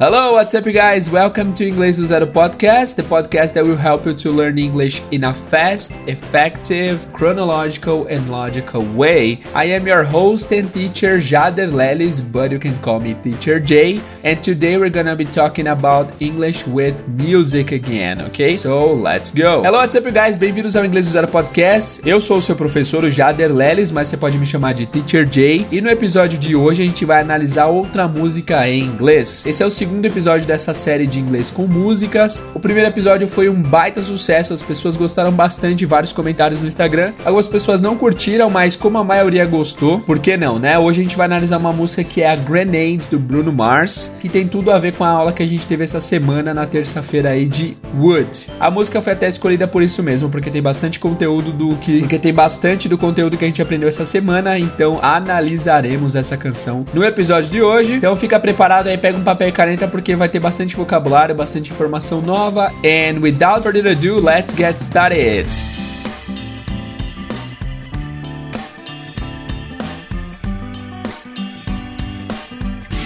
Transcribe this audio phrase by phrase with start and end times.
[0.00, 1.10] Hello, what's up, guys?
[1.10, 5.02] Welcome to Inglês do Zero podcast, the podcast that will help you to learn English
[5.10, 9.40] in a fast, effective, chronological, and logical way.
[9.54, 14.00] I am your host and teacher, Jader Lelis, but you can call me Teacher J.
[14.24, 18.56] And today we're gonna be talking about English with music again, okay?
[18.56, 19.62] So let's go.
[19.62, 20.38] Hello, what's up, guys?
[20.38, 22.00] Bem-vindos ao Inglês do Zero podcast.
[22.08, 25.26] Eu sou o seu professor, o Jader Lelis, mas você pode me chamar de Teacher
[25.26, 25.66] J.
[25.70, 29.44] E no episódio de hoje a gente vai analisar outra música em inglês.
[29.44, 32.44] Esse é o segundo segundo episódio dessa série de inglês com músicas.
[32.54, 37.12] O primeiro episódio foi um baita sucesso, as pessoas gostaram bastante, vários comentários no Instagram.
[37.24, 40.78] Algumas pessoas não curtiram, mas como a maioria gostou, por que não, né?
[40.78, 44.28] Hoje a gente vai analisar uma música que é a Grenades do Bruno Mars, que
[44.28, 47.30] tem tudo a ver com a aula que a gente teve essa semana na terça-feira
[47.30, 48.46] aí de Wood.
[48.60, 52.20] A música foi até escolhida por isso mesmo, porque tem bastante conteúdo do que, porque
[52.20, 57.04] tem bastante do conteúdo que a gente aprendeu essa semana, então analisaremos essa canção no
[57.04, 57.94] episódio de hoje.
[57.94, 61.70] Então fica preparado aí, pega um papel e caneta porque vai ter bastante vocabulário, bastante
[61.70, 62.72] informação nova.
[62.84, 65.46] And without further ado, let's get started.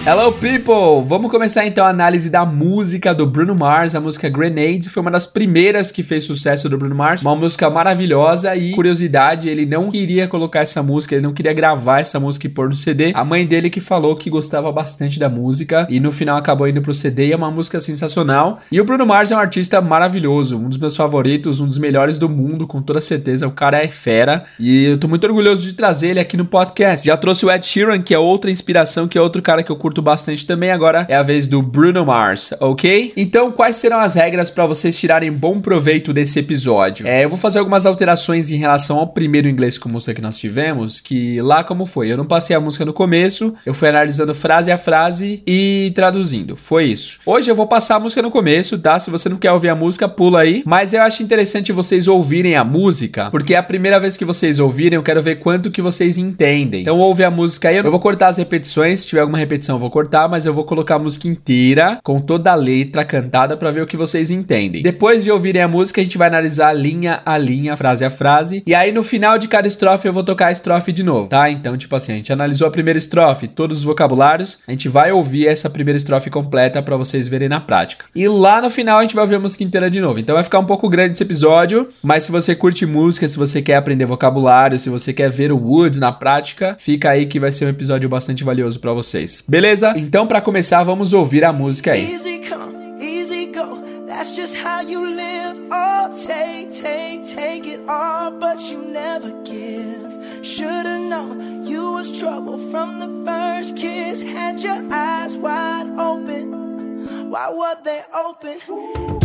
[0.06, 1.02] Hello people!
[1.06, 5.10] Vamos começar então a análise da música do Bruno Mars, a música Grenade, foi uma
[5.10, 9.91] das primeiras que fez sucesso do Bruno Mars, uma música maravilhosa e curiosidade, ele não
[9.91, 13.12] queria colocar essa música, ele não queria gravar essa música e pôr no CD.
[13.14, 16.82] A mãe dele que falou que gostava bastante da música e no final acabou indo
[16.82, 18.60] pro CD e é uma música sensacional.
[18.70, 22.19] E o Bruno Mars é um artista maravilhoso, um dos meus favoritos, um dos melhores
[22.19, 23.48] do mundo, com toda certeza.
[23.48, 27.06] O cara é fera e eu tô muito orgulhoso de trazer ele aqui no podcast.
[27.06, 29.77] Já trouxe o Ed Sheeran, que é outra inspiração, que é outro cara que eu
[29.77, 30.70] curto curto bastante também.
[30.70, 33.12] Agora é a vez do Bruno Mars, ok?
[33.17, 37.06] Então, quais serão as regras para vocês tirarem bom proveito desse episódio?
[37.06, 40.39] É, eu vou fazer algumas alterações em relação ao primeiro inglês com música que nós
[40.39, 42.11] tivemos, que lá como foi?
[42.11, 46.56] Eu não passei a música no começo, eu fui analisando frase a frase e traduzindo.
[46.56, 47.21] Foi isso.
[47.25, 48.99] Hoje eu vou passar a música no começo, tá?
[48.99, 50.62] Se você não quer ouvir a música, pula aí.
[50.66, 54.59] Mas eu acho interessante vocês ouvirem a música, porque é a primeira vez que vocês
[54.59, 56.83] ouvirem, eu quero ver quanto que vocês entendem.
[56.83, 57.77] Então ouve a música aí.
[57.77, 60.95] Eu vou cortar as repetições, se tiver alguma repetição, vou cortar, mas eu vou colocar
[60.95, 64.83] a música inteira com toda a letra cantada para ver o que vocês entendem.
[64.83, 68.62] Depois de ouvirem a música, a gente vai analisar linha a linha, frase a frase,
[68.67, 71.50] e aí no final de cada estrofe eu vou tocar a estrofe de novo, tá?
[71.50, 75.12] Então, tipo assim, a gente analisou a primeira estrofe, todos os vocabulários, a gente vai
[75.12, 78.06] ouvir essa primeira estrofe completa para vocês verem na prática.
[78.15, 80.19] E lá no final a gente vai ouvir a música inteira de novo.
[80.19, 83.61] Então vai ficar um pouco grande esse episódio, mas se você curte música, se você
[83.61, 87.53] quer aprender vocabulário, se você quer ver o Woods na prática, fica aí que vai
[87.53, 89.45] ser um episódio bastante valioso para vocês.
[89.47, 89.73] Beleza?
[89.74, 89.94] Beleza?
[89.96, 92.12] Então, para começar, vamos ouvir a música aí.
[92.12, 93.82] Easy come, easy go.
[94.06, 95.58] That's just how you live.
[95.72, 100.44] Oh, take, take, take it all, but you never give.
[100.44, 104.22] Should've known you was trouble from the first kiss.
[104.22, 107.30] Had your eyes wide open.
[107.30, 109.23] Why were they open?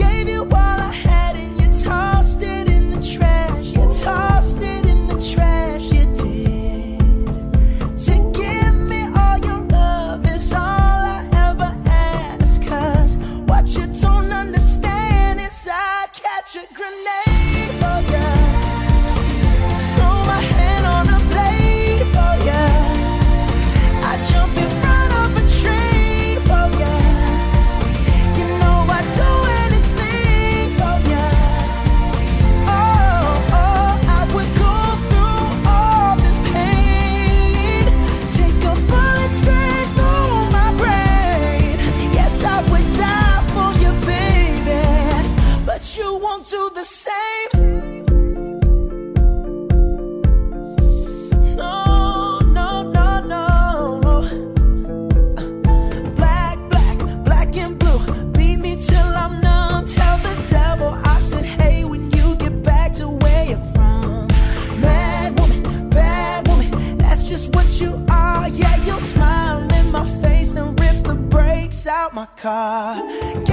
[72.19, 73.48] my car.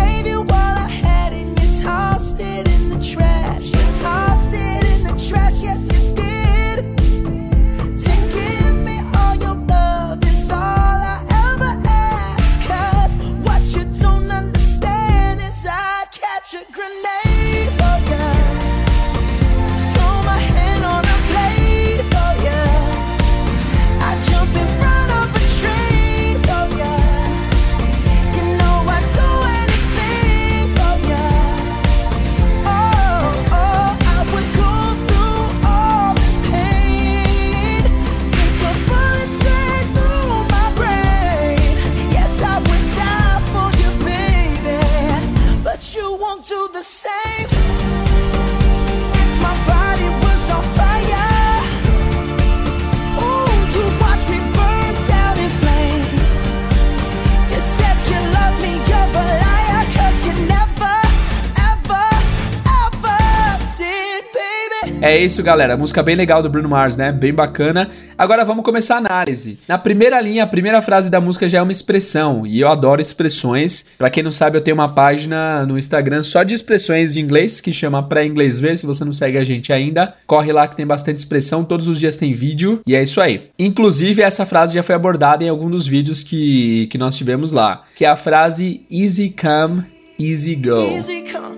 [65.26, 65.76] Isso, galera.
[65.76, 67.10] Música bem legal do Bruno Mars, né?
[67.10, 67.90] Bem bacana.
[68.16, 69.58] Agora vamos começar a análise.
[69.66, 73.02] Na primeira linha, a primeira frase da música já é uma expressão, e eu adoro
[73.02, 73.86] expressões.
[73.98, 77.60] Para quem não sabe, eu tenho uma página no Instagram só de expressões de inglês
[77.60, 78.76] que chama Pra Inglês Ver.
[78.76, 81.64] Se você não segue a gente ainda, corre lá que tem bastante expressão.
[81.64, 83.50] Todos os dias tem vídeo e é isso aí.
[83.58, 87.82] Inclusive, essa frase já foi abordada em algum dos vídeos que, que nós tivemos lá,
[87.96, 89.82] que é a frase easy come,
[90.20, 90.82] easy go.
[90.82, 91.55] Easy come.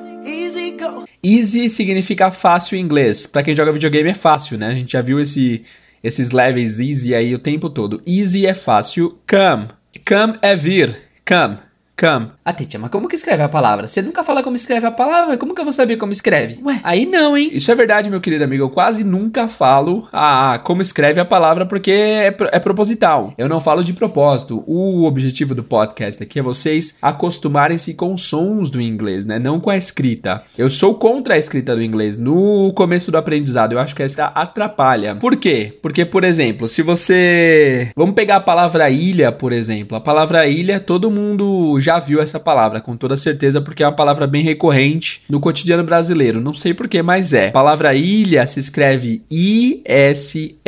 [1.23, 3.27] Easy significa fácil em inglês.
[3.27, 4.69] Para quem joga videogame é fácil, né?
[4.69, 5.63] A gente já viu esse,
[6.03, 8.01] esses levels easy aí o tempo todo.
[8.07, 9.19] Easy é fácil.
[9.29, 9.67] Come.
[10.07, 10.97] Come é vir.
[11.27, 11.68] Come.
[11.99, 12.29] Come.
[12.45, 13.89] Ah, Titia, mas como que escreve a palavra?
[13.89, 15.37] Você nunca fala como escreve a palavra?
[15.37, 16.63] Como que eu vou saber como escreve?
[16.65, 17.51] Ué, aí não, hein?
[17.53, 18.63] Isso é verdade, meu querido amigo.
[18.63, 23.35] Eu quase nunca falo ah, como escreve a palavra porque é, é proposital.
[23.37, 24.63] Eu não falo de propósito.
[24.65, 29.41] O objetivo do podcast aqui é vocês acostumarem-se com os sons do inglês, né?
[29.41, 30.45] Não com a escrita.
[30.57, 33.73] Eu sou contra a escrita do inglês no começo do aprendizado.
[33.73, 35.17] Eu acho que a escrita atrapalha.
[35.17, 35.77] Por quê?
[35.83, 37.91] Porque, por exemplo, se você.
[37.97, 39.97] Vamos pegar a palavra ilha, por exemplo.
[39.97, 43.87] A palavra ilha, todo mundo já já viu essa palavra, com toda certeza, porque é
[43.87, 46.39] uma palavra bem recorrente no cotidiano brasileiro.
[46.39, 47.49] Não sei porquê, mas é.
[47.49, 50.59] A palavra ilha se escreve I-S-L-A-N-D.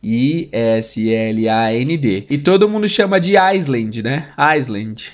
[0.00, 0.66] I-S-L-A-N-D.
[2.30, 4.28] E todo mundo chama de Island, né?
[4.56, 5.12] Island.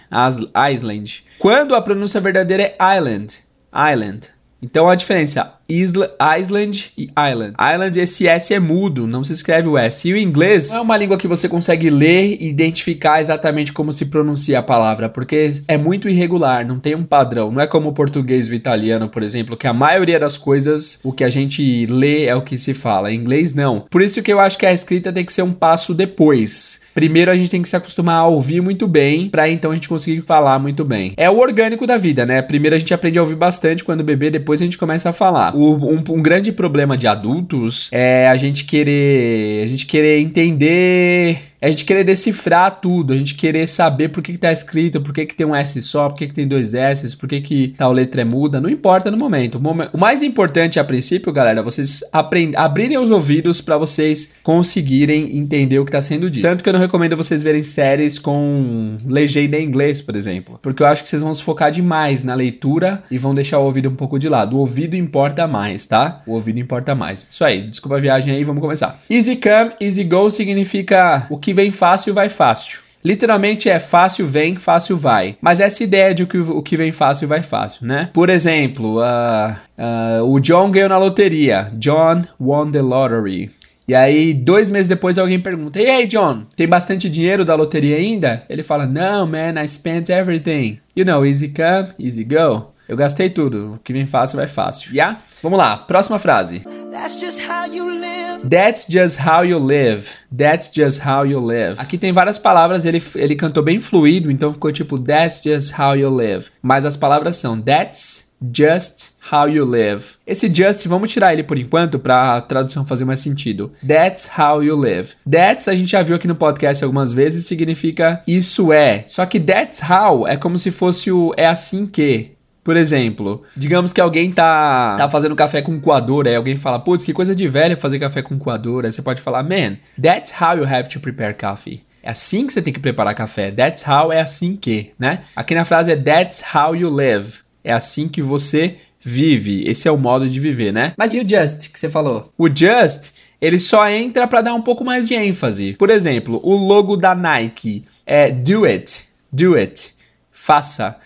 [0.71, 1.25] Island.
[1.39, 3.37] Quando a pronúncia verdadeira é Island.
[3.75, 4.29] Island.
[4.61, 7.55] Então a diferença Isla, Island e Island.
[7.59, 10.09] Island, esse S é mudo, não se escreve o S.
[10.09, 13.93] E o inglês não é uma língua que você consegue ler e identificar exatamente como
[13.93, 17.51] se pronuncia a palavra, porque é muito irregular, não tem um padrão.
[17.51, 20.99] Não é como o português e o italiano, por exemplo, que a maioria das coisas,
[21.03, 23.13] o que a gente lê é o que se fala.
[23.13, 23.85] Em inglês, não.
[23.91, 26.81] Por isso que eu acho que a escrita tem que ser um passo depois.
[26.95, 29.89] Primeiro a gente tem que se acostumar a ouvir muito bem, para então a gente
[29.89, 31.13] conseguir falar muito bem.
[31.17, 32.43] É o orgânico da vida, né?
[32.43, 35.52] Primeiro a gente aprende a ouvir bastante quando bebê, depois a gente começa a falar.
[35.55, 41.52] O, um, um, grande problema de adultos é a gente querer a gente querer entender
[41.63, 45.01] é a gente querer decifrar tudo, a gente querer saber por que, que tá escrito,
[45.01, 47.41] por que, que tem um S só, por que, que tem dois S, por que,
[47.41, 49.63] que tal letra é muda, não importa no momento.
[49.93, 55.85] O, mais importante a princípio, galera, vocês abrirem os ouvidos para vocês conseguirem entender o
[55.85, 56.43] que está sendo dito.
[56.43, 60.83] Tanto que eu não recomendo vocês verem séries com legenda em inglês, por exemplo, porque
[60.83, 63.89] eu acho que vocês vão se focar demais na leitura e vão deixar o ouvido
[63.89, 64.57] um pouco de lado.
[64.57, 66.23] O ouvido importa mais, tá?
[66.27, 67.23] O ouvido importa mais.
[67.23, 69.01] Isso aí, desculpa a viagem aí, vamos começar.
[69.09, 72.81] Easy come, easy go significa o que vem fácil, vai fácil.
[73.05, 75.37] Literalmente é fácil vem, fácil vai.
[75.41, 78.11] Mas essa ideia de que o que vem fácil vai fácil, né?
[78.13, 81.73] Por exemplo, uh, uh, o John ganhou na loteria.
[81.75, 83.49] John won the lottery.
[83.89, 87.97] E aí, dois meses depois, alguém pergunta: E aí, John, tem bastante dinheiro da loteria
[87.97, 88.45] ainda?
[88.49, 90.79] Ele fala: No, man, I spent everything.
[90.95, 92.73] You know, easy come, easy go.
[92.89, 93.73] Eu gastei tudo.
[93.75, 94.93] O que vem fácil vai fácil.
[94.93, 95.19] Yeah?
[95.43, 96.61] Vamos lá, próxima frase.
[96.93, 98.22] That's just how you live.
[98.49, 100.09] That's just how you live.
[100.37, 101.79] That's just how you live.
[101.79, 105.97] Aqui tem várias palavras, ele, ele cantou bem fluido, então ficou tipo That's just how
[105.97, 106.51] you live.
[106.61, 110.05] Mas as palavras são That's just how you live.
[110.27, 113.73] Esse just, vamos tirar ele por enquanto para a tradução fazer mais sentido.
[113.87, 115.15] That's how you live.
[115.31, 119.05] That's a gente já viu aqui no podcast algumas vezes, significa isso é.
[119.07, 122.33] Só que that's how é como se fosse o é assim que.
[122.65, 127.05] Por exemplo, digamos que alguém tá, tá fazendo café com coador, aí alguém fala, putz,
[127.05, 128.85] que coisa de velho fazer café com coador.
[128.85, 131.83] Aí você pode falar, man, that's how you have to prepare coffee.
[132.03, 133.51] É assim que você tem que preparar café.
[133.51, 135.23] That's how é assim que, né?
[135.37, 137.41] Aqui na frase é that's how you live.
[137.65, 139.69] É assim que você vive.
[139.69, 140.93] Esse é o modo de viver, né?
[140.97, 142.33] Mas e o just que você falou?
[142.39, 145.75] O just, ele só entra para dar um pouco mais de ênfase.
[145.75, 149.95] Por exemplo, o logo da Nike é do it, do it,
[150.31, 150.97] faça.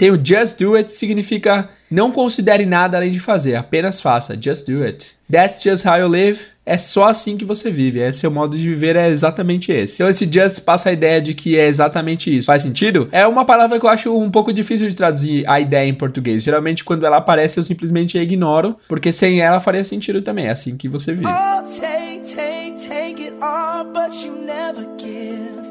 [0.00, 4.34] Tem o just do it, significa não considere nada além de fazer, apenas faça.
[4.40, 5.12] Just do it.
[5.30, 6.40] That's just how you live.
[6.64, 8.00] É só assim que você vive.
[8.00, 9.96] É seu modo de viver é exatamente esse.
[9.96, 12.46] Então esse just passa a ideia de que é exatamente isso.
[12.46, 13.10] Faz sentido?
[13.12, 16.42] É uma palavra que eu acho um pouco difícil de traduzir a ideia em português.
[16.42, 20.46] Geralmente quando ela aparece eu simplesmente ignoro, porque sem ela faria sentido também.
[20.46, 21.26] É assim que você vive.
[21.26, 23.32] Oh, take, take, take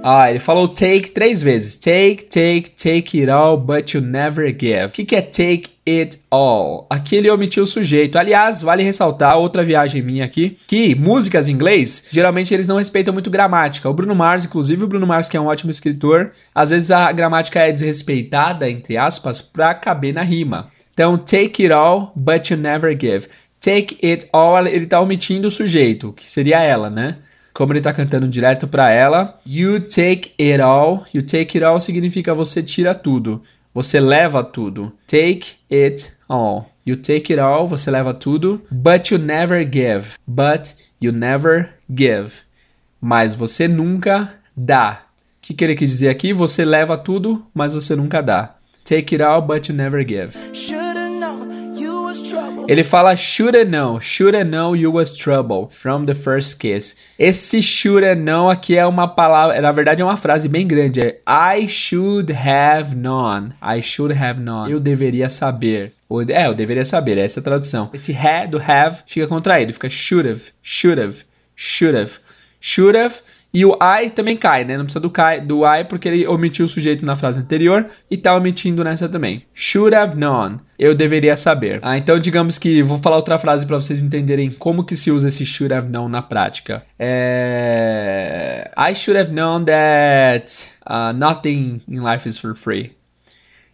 [0.01, 1.75] Ah, ele falou take três vezes.
[1.75, 4.85] Take, take, take it all, but you never give.
[4.85, 6.87] O que, que é take it all?
[6.89, 8.17] Aqui ele omitiu o sujeito.
[8.17, 13.13] Aliás, vale ressaltar outra viagem minha aqui, que músicas em inglês, geralmente eles não respeitam
[13.13, 13.89] muito gramática.
[13.89, 17.11] O Bruno Mars, inclusive o Bruno Mars, que é um ótimo escritor, às vezes a
[17.11, 20.69] gramática é desrespeitada, entre aspas, pra caber na rima.
[20.93, 23.27] Então, take it all, but you never give.
[23.59, 27.17] Take it all, ele tá omitindo o sujeito, que seria ela, né?
[27.53, 29.37] Como ele tá cantando direto para ela.
[29.45, 31.03] You take it all.
[31.13, 33.41] You take it all significa você tira tudo.
[33.73, 34.91] Você leva tudo.
[35.07, 36.69] Take it all.
[36.85, 38.61] You take it all, você leva tudo.
[38.71, 40.17] But you never give.
[40.25, 42.41] But you never give.
[42.99, 45.03] Mas você nunca dá.
[45.37, 46.33] O que, que ele quis dizer aqui?
[46.33, 48.55] Você leva tudo, mas você nunca dá.
[48.83, 50.35] Take it all, but you never give.
[52.69, 56.95] Ele fala shoulda know, shoulda know you was trouble from the first kiss.
[57.17, 61.19] Esse shoulda know aqui é uma palavra, na verdade é uma frase bem grande, é
[61.27, 63.49] I should have known.
[63.59, 64.69] I should have known.
[64.69, 65.91] Eu deveria saber.
[66.27, 67.89] É, eu deveria saber, essa é a tradução.
[67.91, 71.23] Esse have do have fica contraído, fica should have, should have,
[71.55, 72.19] should have.
[72.61, 73.15] Should have
[73.51, 74.77] e o I também cai, né?
[74.77, 78.15] Não precisa do, cai, do I porque ele omitiu o sujeito na frase anterior e
[78.15, 79.43] tá omitindo nessa também.
[79.53, 80.57] Should have known.
[80.77, 81.79] Eu deveria saber.
[81.81, 85.29] Ah, então digamos que vou falar outra frase para vocês entenderem como que se usa
[85.29, 86.83] esse should have known na prática.
[86.97, 88.69] É...
[88.77, 92.95] I should have known that uh, nothing in life is for free.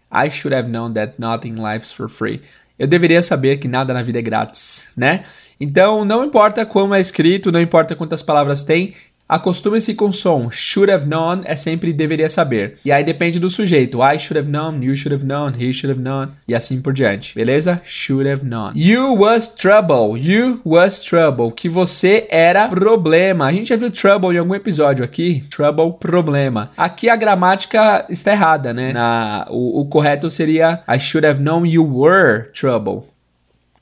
[0.10, 2.42] I should have known that nothing in life is for free.
[2.80, 5.26] Eu deveria saber que nada na vida é grátis, né?
[5.60, 8.94] Então, não importa como é escrito, não importa quantas palavras tem,
[9.28, 10.52] Acostume-se com o som.
[10.52, 12.76] Should have known é sempre deveria saber.
[12.86, 13.98] E aí depende do sujeito.
[13.98, 16.30] I should have known, you should have known, he should have known.
[16.48, 17.34] E assim por diante.
[17.34, 17.82] Beleza?
[17.84, 18.74] Should have known.
[18.76, 20.16] You was trouble.
[20.16, 21.52] You was trouble.
[21.52, 23.48] Que você era problema.
[23.48, 25.44] A gente já viu trouble em algum episódio aqui.
[25.50, 26.70] Trouble, problema.
[26.78, 28.94] Aqui a gramática está errada, né?
[28.94, 33.02] Na, o, o correto seria I should have known you were trouble.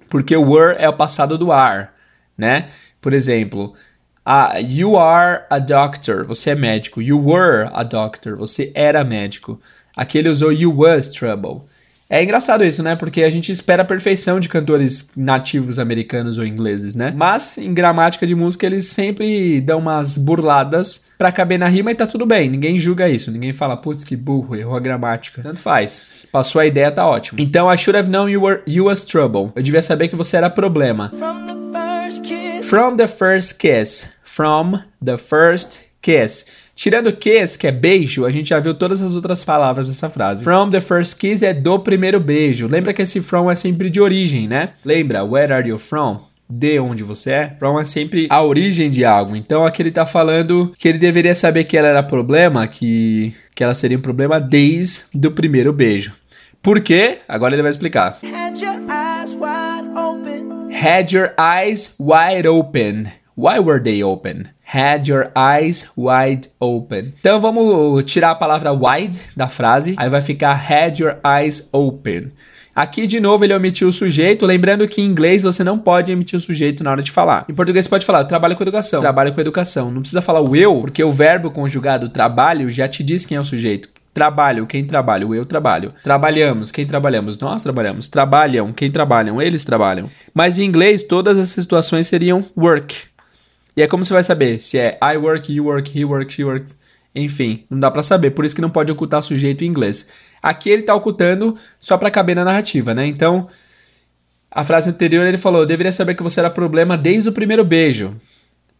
[0.10, 1.90] Porque were é o passado do are,
[2.38, 2.70] né?
[3.02, 3.74] Por exemplo.
[4.26, 6.26] Ah, you are a doctor.
[6.26, 7.02] Você é médico.
[7.02, 8.38] You were a doctor.
[8.38, 9.60] Você era médico.
[9.96, 11.64] Aqui ele usou you was trouble.
[12.10, 12.96] É engraçado isso, né?
[12.96, 17.12] Porque a gente espera a perfeição de cantores nativos americanos ou ingleses, né?
[17.16, 21.96] Mas em gramática de música eles sempre dão umas burladas para caber na rima e
[21.96, 22.50] tá tudo bem.
[22.50, 23.32] Ninguém julga isso.
[23.32, 25.42] Ninguém fala, putz, que burro, errou a gramática.
[25.42, 26.24] Tanto faz.
[26.32, 27.42] Passou a ideia, tá ótimo.
[27.42, 29.52] Então, I should have known you were you was trouble.
[29.56, 31.10] Eu devia saber que você era problema.
[31.10, 31.64] From
[32.64, 34.08] From the first kiss.
[34.36, 36.48] From the first kiss.
[36.76, 40.44] Tirando kiss, que é beijo, a gente já viu todas as outras palavras dessa frase.
[40.44, 42.68] From the first kiss é do primeiro beijo.
[42.68, 44.70] Lembra que esse from é sempre de origem, né?
[44.84, 45.24] Lembra?
[45.24, 46.20] Where are you from?
[46.50, 49.36] de onde você é, from é sempre a origem de algo.
[49.36, 53.64] Então aqui ele tá falando que ele deveria saber que ela era problema, que, que
[53.64, 56.12] ela seria um problema desde o primeiro beijo.
[56.60, 57.20] Por quê?
[57.28, 58.18] Agora ele vai explicar.
[60.84, 63.23] Had your eyes wide open.
[63.36, 64.46] Why were they open?
[64.64, 67.14] Had your eyes wide open.
[67.20, 69.96] Então vamos tirar a palavra wide da frase.
[69.98, 72.32] Aí vai ficar had your eyes open.
[72.76, 76.38] Aqui de novo ele omitiu o sujeito, lembrando que em inglês você não pode emitir
[76.38, 77.46] o sujeito na hora de falar.
[77.48, 79.92] Em português você pode falar trabalho com educação, trabalho com educação.
[79.92, 83.42] Não precisa falar o eu, porque o verbo conjugado trabalho já te diz quem é
[83.42, 83.90] o sujeito.
[84.14, 85.24] Trabalho, quem trabalha?
[85.24, 85.92] Eu trabalho.
[86.04, 87.38] Trabalhamos, quem trabalhamos?
[87.38, 88.08] Nós trabalhamos.
[88.08, 89.42] Trabalham, quem trabalham?
[89.42, 90.08] Eles trabalham.
[90.34, 92.96] Mas em inglês, todas as situações seriam work.
[93.76, 96.44] E é como você vai saber se é I work, you work, he works, she
[96.44, 96.78] works.
[97.16, 98.32] Enfim, não dá para saber.
[98.32, 100.08] Por isso que não pode ocultar sujeito em inglês.
[100.42, 103.06] Aqui ele tá ocultando só para caber na narrativa, né?
[103.06, 103.48] Então,
[104.50, 108.16] a frase anterior ele falou: deveria saber que você era problema desde o primeiro beijo.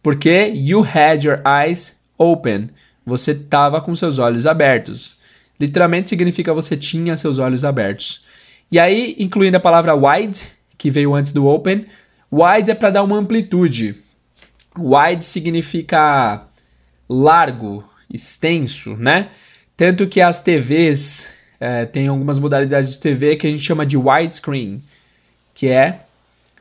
[0.02, 2.68] Porque you had your eyes open.
[3.06, 5.18] Você estava com seus olhos abertos.
[5.58, 8.24] Literalmente significa você tinha seus olhos abertos.
[8.70, 10.40] E aí, incluindo a palavra wide,
[10.76, 11.86] que veio antes do open,
[12.32, 13.94] wide é para dar uma amplitude.
[14.78, 16.46] Wide significa
[17.08, 19.28] largo, extenso, né?
[19.76, 23.96] Tanto que as TVs é, tem algumas modalidades de TV que a gente chama de
[23.96, 24.82] widescreen,
[25.52, 26.00] que é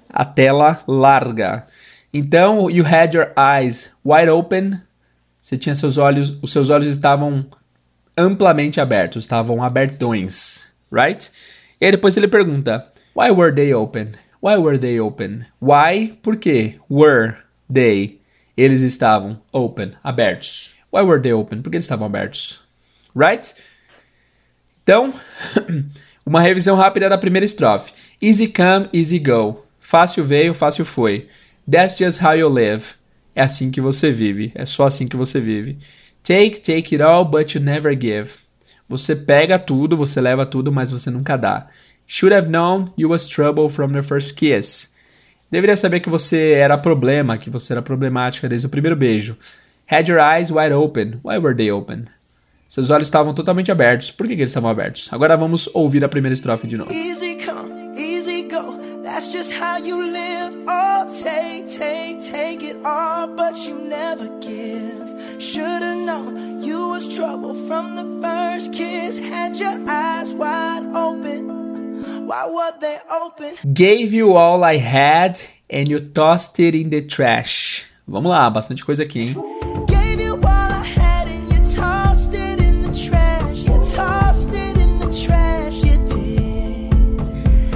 [0.09, 1.67] a tela larga.
[2.13, 4.79] Então, you had your eyes wide open.
[5.41, 7.45] Você tinha seus olhos, os seus olhos estavam
[8.15, 11.31] amplamente abertos, estavam abertões, right?
[11.81, 14.09] E aí depois ele pergunta: Why were they open?
[14.41, 15.45] Why were they open?
[15.61, 16.17] Why?
[16.21, 16.75] Por quê?
[16.89, 17.35] Were
[17.73, 18.19] they?
[18.55, 20.75] Eles estavam open, abertos.
[20.91, 21.61] Why were they open?
[21.61, 22.59] Por que eles estavam abertos?
[23.15, 23.55] Right?
[24.83, 25.13] Então,
[26.25, 27.93] uma revisão rápida da primeira estrofe.
[28.21, 29.55] Easy come, easy go.
[29.79, 31.27] Fácil veio, fácil foi.
[31.69, 32.83] That's just how you live.
[33.35, 34.51] É assim que você vive.
[34.53, 35.77] É só assim que você vive.
[36.23, 38.31] Take, take it all, but you never give.
[38.87, 41.67] Você pega tudo, você leva tudo, mas você nunca dá.
[42.05, 44.93] Should have known you was trouble from the first kiss.
[45.53, 49.37] Deveria saber que você era problema, que você era problemática desde o primeiro beijo.
[49.87, 51.19] Had your eyes wide open.
[51.23, 52.05] Why were they open?
[52.67, 54.09] Seus olhos estavam totalmente abertos.
[54.09, 55.13] Por que, que eles estavam abertos?
[55.13, 56.91] Agora vamos ouvir a primeira estrofe de novo.
[56.91, 58.79] Easy come, easy go.
[59.03, 60.57] That's just how you live.
[60.67, 65.37] Oh, take, take, take it all, but you never give.
[65.37, 69.19] Should've known you was trouble from the first kiss.
[69.19, 71.62] Had your eyes wide open.
[72.25, 73.55] Why were they open?
[73.73, 77.89] Gave you all I had and you tossed it in the trash.
[78.07, 79.35] Vamos lá, bastante coisa aqui, hein?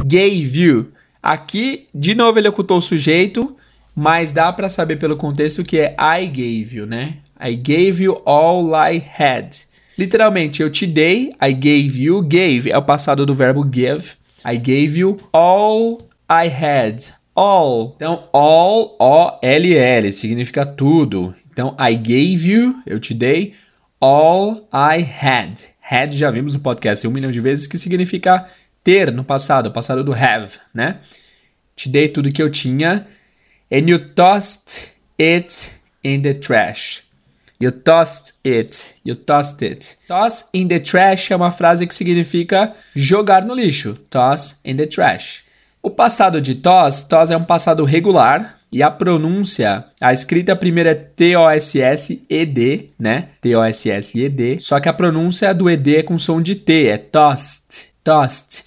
[0.05, 0.91] Gave you.
[1.21, 3.53] Aqui, de novo, ele ocultou o sujeito,
[3.93, 7.17] mas dá para saber pelo contexto que é I gave you, né?
[7.37, 9.49] I gave you all I had.
[9.97, 14.15] Literalmente, eu te dei, I gave you, gave é o passado do verbo give.
[14.45, 17.03] I gave you all I had.
[17.35, 17.93] All.
[17.95, 21.35] Então, all, O-L-L, significa tudo.
[21.51, 23.53] Então, I gave you, eu te dei,
[23.99, 25.61] all I had.
[25.81, 28.47] Had já vimos no podcast um milhão de vezes, que significa
[28.83, 30.99] ter no passado, passado do have, né?
[31.75, 33.07] Te dei tudo que eu tinha.
[33.71, 35.71] And you tossed it
[36.03, 37.03] in the trash.
[37.59, 38.95] You tossed it.
[39.03, 39.97] You tossed it.
[40.07, 43.97] Toss in the trash é uma frase que significa jogar no lixo.
[44.09, 45.43] Toss in the trash.
[45.81, 50.89] O passado de toss, toss é um passado regular e a pronúncia, a escrita primeiro
[50.89, 53.29] é T-O-S-S-E-D, né?
[53.41, 54.59] T-O-S-S-E-D.
[54.59, 58.65] Só que a pronúncia do ED é com som de T, é tossed, tossed.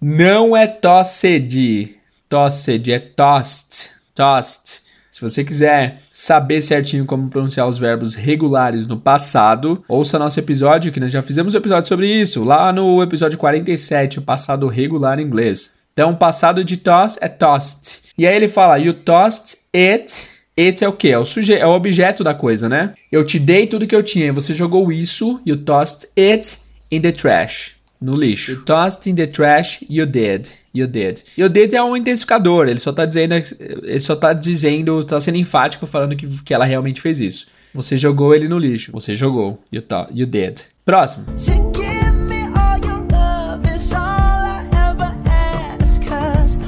[0.00, 1.96] Não é tossed,
[2.28, 4.87] tossed, é tossed, tossed.
[5.18, 10.92] Se você quiser saber certinho como pronunciar os verbos regulares no passado, ouça nosso episódio,
[10.92, 15.18] que nós já fizemos um episódio sobre isso, lá no episódio 47, o passado regular
[15.18, 15.72] em inglês.
[15.92, 18.00] Então, passado de toss é tossed.
[18.16, 20.14] E aí ele fala, you tossed it.
[20.56, 21.08] It é o que?
[21.08, 22.94] É o, suje é o objeto da coisa, né?
[23.10, 26.60] Eu te dei tudo que eu tinha e você jogou isso, you tossed it
[26.92, 28.52] in the trash no lixo.
[28.52, 30.50] You tossed in the trash, you did.
[30.72, 31.24] You did.
[31.36, 35.38] You did é um intensificador, ele só tá dizendo, ele só tá dizendo, tá sendo
[35.38, 37.46] enfático falando que, que ela realmente fez isso.
[37.74, 38.92] Você jogou ele no lixo.
[38.92, 39.62] Você jogou.
[39.70, 39.82] You,
[40.12, 40.62] you did.
[40.84, 41.26] Próximo.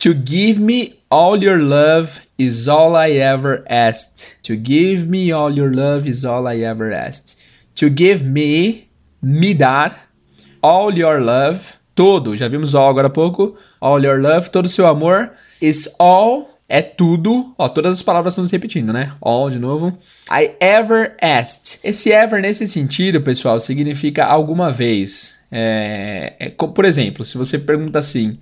[0.01, 4.37] To give me all your love is all I ever asked.
[4.45, 7.37] To give me all your love is all I ever asked.
[7.77, 8.89] To give me,
[9.23, 10.10] me dar,
[10.63, 11.61] all your love,
[11.95, 16.49] todo, já vimos all agora há pouco, all your love, todo seu amor, is all,
[16.69, 19.13] é tudo, ó, todas as palavras estão se repetindo, né?
[19.21, 19.97] All de novo.
[20.31, 21.81] I ever asked.
[21.83, 25.39] Esse ever nesse sentido, pessoal, significa alguma vez.
[25.51, 28.39] É, é, por exemplo, se você pergunta assim,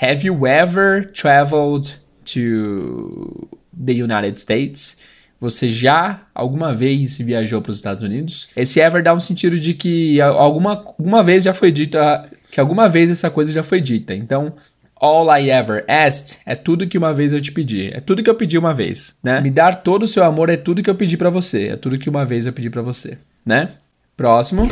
[0.00, 4.96] Have you ever traveled to the United States?
[5.40, 8.48] Você já alguma vez viajou para os Estados Unidos?
[8.54, 12.88] Esse ever dá um sentido de que alguma, alguma vez já foi dita, que alguma
[12.88, 14.14] vez essa coisa já foi dita.
[14.14, 14.52] Então,
[15.00, 17.90] all I ever asked é tudo que uma vez eu te pedi.
[17.92, 19.40] É tudo que eu pedi uma vez, né?
[19.40, 21.68] Me dar todo o seu amor é tudo que eu pedi para você.
[21.68, 23.70] É tudo que uma vez eu pedi para você, né?
[24.16, 24.68] Próximo.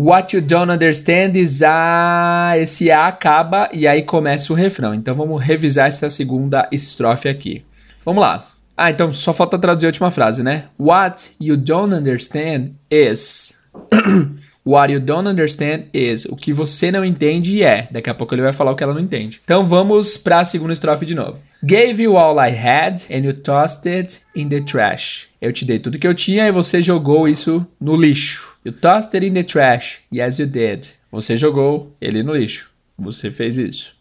[0.00, 2.52] What you don't understand is a.
[2.56, 4.94] Esse A acaba e aí começa o refrão.
[4.94, 7.64] Então vamos revisar essa segunda estrofe aqui.
[8.04, 8.46] Vamos lá.
[8.76, 10.66] Ah, então só falta traduzir a última frase, né?
[10.78, 13.56] What you don't understand is.
[14.64, 16.26] What you don't understand is.
[16.26, 17.88] O que você não entende é.
[17.90, 19.40] Daqui a pouco ele vai falar o que ela não entende.
[19.42, 21.42] Então vamos para a segunda estrofe de novo.
[21.64, 25.26] Gave you all I had and you tossed it in the trash.
[25.40, 28.57] Eu te dei tudo que eu tinha e você jogou isso no lixo.
[28.68, 30.02] You tossed it in the trash.
[30.12, 30.90] Yes, you did.
[31.10, 32.68] Você jogou ele no lixo.
[32.98, 33.94] Você fez isso.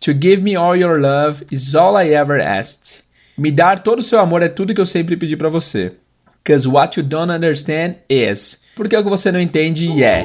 [0.00, 3.02] To give me all your love is all I ever asked.
[3.36, 5.92] Me dar todo o seu amor é tudo que eu sempre pedi para você.
[6.46, 8.62] Cause what you don't understand is.
[8.74, 10.24] Porque o que você não entende é.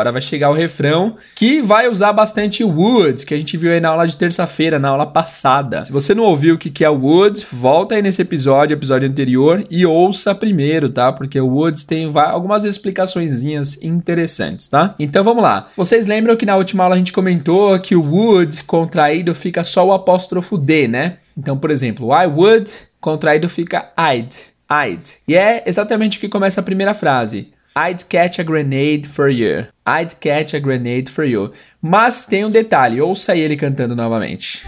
[0.00, 3.80] Agora vai chegar o refrão que vai usar bastante would, que a gente viu aí
[3.80, 5.82] na aula de terça-feira, na aula passada.
[5.82, 9.62] Se você não ouviu o que é o would, volta aí nesse episódio, episódio anterior,
[9.70, 11.12] e ouça primeiro, tá?
[11.12, 13.44] Porque o would tem algumas explicações
[13.82, 14.94] interessantes, tá?
[14.98, 15.68] Então vamos lá.
[15.76, 19.86] Vocês lembram que na última aula a gente comentou que o would contraído fica só
[19.86, 21.18] o apóstrofo D, né?
[21.36, 24.34] Então, por exemplo, I would contraído fica I'd.
[24.72, 25.10] I'd.
[25.28, 27.48] E é exatamente o que começa a primeira frase.
[27.76, 29.66] I'd catch a grenade for you.
[29.86, 31.52] I'd catch a grenade for you.
[31.80, 34.66] Mas tem um detalhe, ouça ele cantando novamente.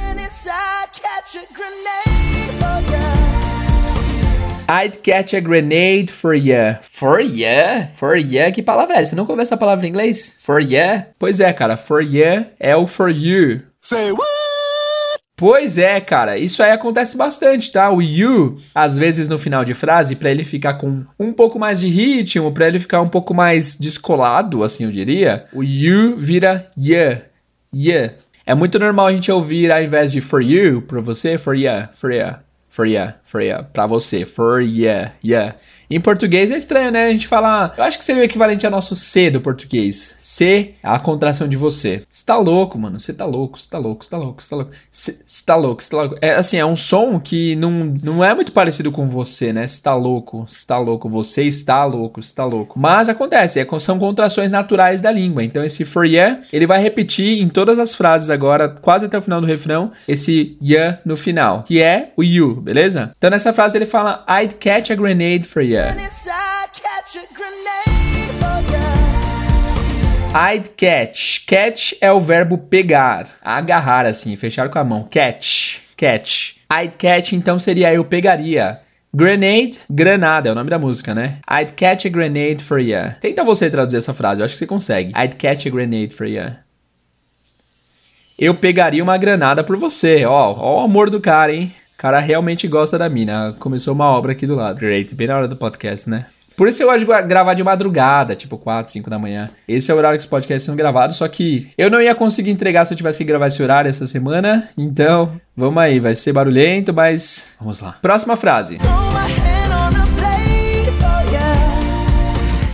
[4.68, 6.76] I'd catch a grenade for you.
[6.80, 7.88] For you?
[7.92, 8.52] For you?
[8.52, 9.10] Que palavra é essa?
[9.10, 10.38] Você nunca ouviu essa palavra em inglês?
[10.40, 11.04] For you?
[11.18, 11.76] Pois é, cara.
[11.76, 13.62] For you é o for you.
[13.80, 14.41] Say what?
[15.42, 17.90] Pois é, cara, isso aí acontece bastante, tá?
[17.90, 21.80] O you, às vezes no final de frase, para ele ficar com um pouco mais
[21.80, 26.70] de ritmo, para ele ficar um pouco mais descolado, assim eu diria, o you vira
[26.78, 27.22] yeah,
[27.74, 28.14] yeah.
[28.46, 31.90] É muito normal a gente ouvir ao invés de for you, pra você, for yeah,
[31.92, 32.38] for yeah,
[32.70, 35.56] for yeah, for yeah, pra você, for yeah, yeah.
[35.94, 37.04] Em português é estranho, né?
[37.04, 37.72] A gente fala.
[37.76, 40.16] Eu acho que seria o equivalente ao nosso C do português.
[40.18, 42.02] C, a contração de você.
[42.08, 42.98] Você tá louco, mano.
[42.98, 44.72] Você tá louco, você tá louco, você tá louco, você tá louco.
[44.90, 46.16] Você tá louco, você tá louco.
[46.20, 49.66] É assim, é um som que não, não é muito parecido com você, né?
[49.66, 52.78] Você tá louco, você tá louco, você está louco, você tá louco.
[52.78, 55.44] Mas acontece, é, são contrações naturais da língua.
[55.44, 59.22] Então esse for yeah, ele vai repetir em todas as frases agora, quase até o
[59.22, 63.12] final do refrão, esse yeah no final, que é o you, beleza?
[63.16, 65.81] Então nessa frase ele fala I'd catch a grenade for you.
[70.34, 71.44] I'd catch.
[71.46, 75.08] Catch é o verbo pegar, agarrar assim, fechar com a mão.
[75.10, 76.54] Catch, catch.
[76.72, 78.80] I'd catch então seria eu pegaria.
[79.14, 81.38] Grenade, granada, é o nome da música, né?
[81.50, 83.16] I'd catch a grenade for ya.
[83.20, 85.12] Tenta você traduzir essa frase, eu acho que você consegue.
[85.14, 86.60] I'd catch a grenade for ya.
[88.38, 90.24] Eu pegaria uma granada por você.
[90.24, 91.70] Ó, ó o amor do cara, hein?
[92.02, 93.54] Cara realmente gosta da mina.
[93.60, 94.76] Começou uma obra aqui do lado.
[94.80, 96.26] Great, bem na hora do podcast, né?
[96.56, 99.48] Por isso eu de gravar de madrugada, tipo 4, 5 da manhã.
[99.68, 102.50] Esse é o horário que os podcasts são gravados, só que eu não ia conseguir
[102.50, 104.68] entregar se eu tivesse que gravar esse horário essa semana.
[104.76, 107.96] Então, vamos aí, vai ser barulhento, mas vamos lá.
[108.02, 108.78] Próxima frase.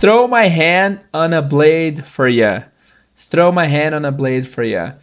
[0.01, 2.63] Throw my hand on a blade for ya.
[3.29, 4.95] Throw my hand on a blade for ya.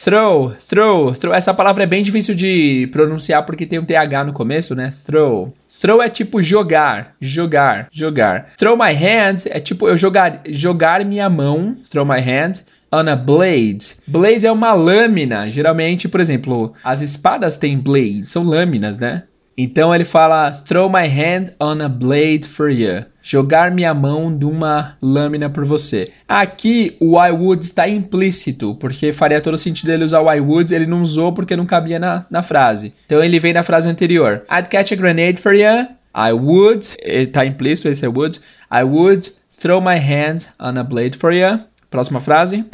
[0.00, 1.34] Throw, throw, throw.
[1.34, 4.92] Essa palavra é bem difícil de pronunciar porque tem um TH no começo, né?
[5.04, 5.52] Throw.
[5.80, 8.50] Throw é tipo jogar, jogar, jogar.
[8.56, 11.74] Throw my hand é tipo eu jogar, jogar minha mão.
[11.90, 13.96] Throw my hand on a blade.
[14.06, 15.50] Blade é uma lâmina.
[15.50, 19.24] Geralmente, por exemplo, as espadas têm blade, são lâminas, né?
[19.56, 23.04] Então ele fala: Throw my hand on a blade for you.
[23.30, 26.10] Jogar minha mão de uma lâmina por você.
[26.26, 30.74] Aqui o I would está implícito, porque faria todo sentido ele usar o I would,
[30.74, 32.94] ele não usou porque não cabia na, na frase.
[33.04, 35.88] Então ele vem na frase anterior: I'd catch a grenade for you.
[36.16, 38.40] I would, está implícito esse é would.
[38.72, 41.60] I would throw my hand on a blade for you.
[41.90, 42.64] Próxima frase.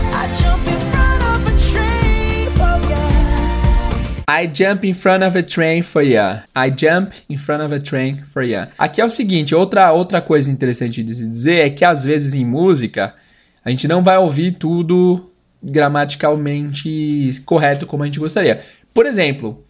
[4.26, 6.40] I jump in front of a train for ya.
[6.56, 8.68] I jump in front of a train for ya.
[8.78, 12.32] Aqui é o seguinte, outra, outra coisa interessante de se dizer é que às vezes
[12.34, 13.14] em música
[13.64, 15.30] a gente não vai ouvir tudo
[15.62, 18.60] gramaticalmente correto como a gente gostaria.
[18.92, 19.62] Por exemplo,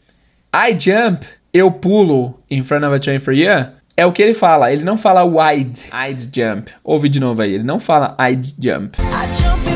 [0.54, 3.72] I jump, eu pulo in front of a train for ya.
[3.96, 6.72] É o que ele fala, ele não fala I'd, I'd jump.
[6.82, 8.98] Ouve de novo aí, ele não fala I'd jump.
[9.00, 9.73] I jump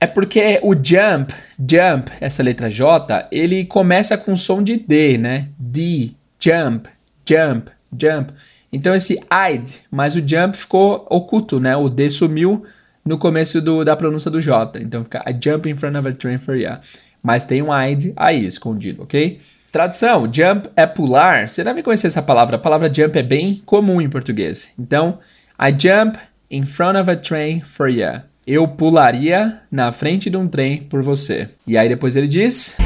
[0.00, 5.48] é porque o jump, jump, essa letra J, ele começa com som de D, né?
[5.58, 6.88] D, jump,
[7.28, 8.32] jump, jump.
[8.72, 11.76] Então esse I'd, mas o jump ficou oculto, né?
[11.76, 12.64] O D sumiu
[13.04, 14.80] no começo do, da pronúncia do J.
[14.80, 16.80] Então fica I jump in front of a train for ya.
[17.20, 19.40] Mas tem um I'd aí escondido, ok?
[19.72, 21.48] Tradução: jump é pular.
[21.48, 22.54] Você deve conhecer essa palavra.
[22.54, 24.70] A palavra jump é bem comum em português.
[24.78, 25.18] Então,
[25.60, 26.16] I jump
[26.48, 31.02] in front of a train for ya eu pularia na frente de um trem por
[31.02, 31.50] você.
[31.66, 32.78] E aí depois ele diz.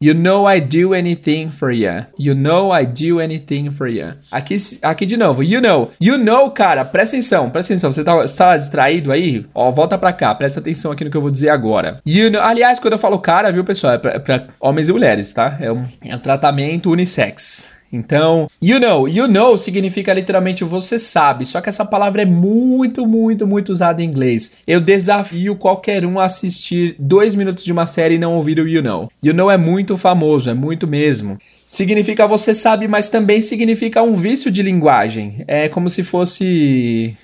[0.00, 2.06] You know I do anything for ya.
[2.18, 4.16] You know I do anything for ya.
[4.32, 5.42] Aqui, aqui de novo.
[5.42, 5.90] You know.
[6.00, 6.84] You know, cara.
[6.84, 7.50] Presta atenção.
[7.50, 7.92] Presta atenção.
[7.92, 9.46] Você tá, tá distraído aí?
[9.54, 10.34] Ó, volta pra cá.
[10.34, 12.00] Presta atenção aqui no que eu vou dizer agora.
[12.06, 12.40] You know.
[12.40, 13.94] Aliás, quando eu falo cara, viu, pessoal?
[13.94, 15.56] É pra, é pra homens e mulheres, tá?
[15.60, 17.77] É um, é um tratamento unissex.
[17.92, 23.06] Então, you know, you know significa literalmente você sabe, só que essa palavra é muito,
[23.06, 24.52] muito, muito usada em inglês.
[24.66, 28.68] Eu desafio qualquer um a assistir dois minutos de uma série e não ouvir o
[28.68, 29.10] you know.
[29.22, 31.38] You know é muito famoso, é muito mesmo.
[31.64, 35.44] Significa você sabe, mas também significa um vício de linguagem.
[35.46, 37.16] É como se fosse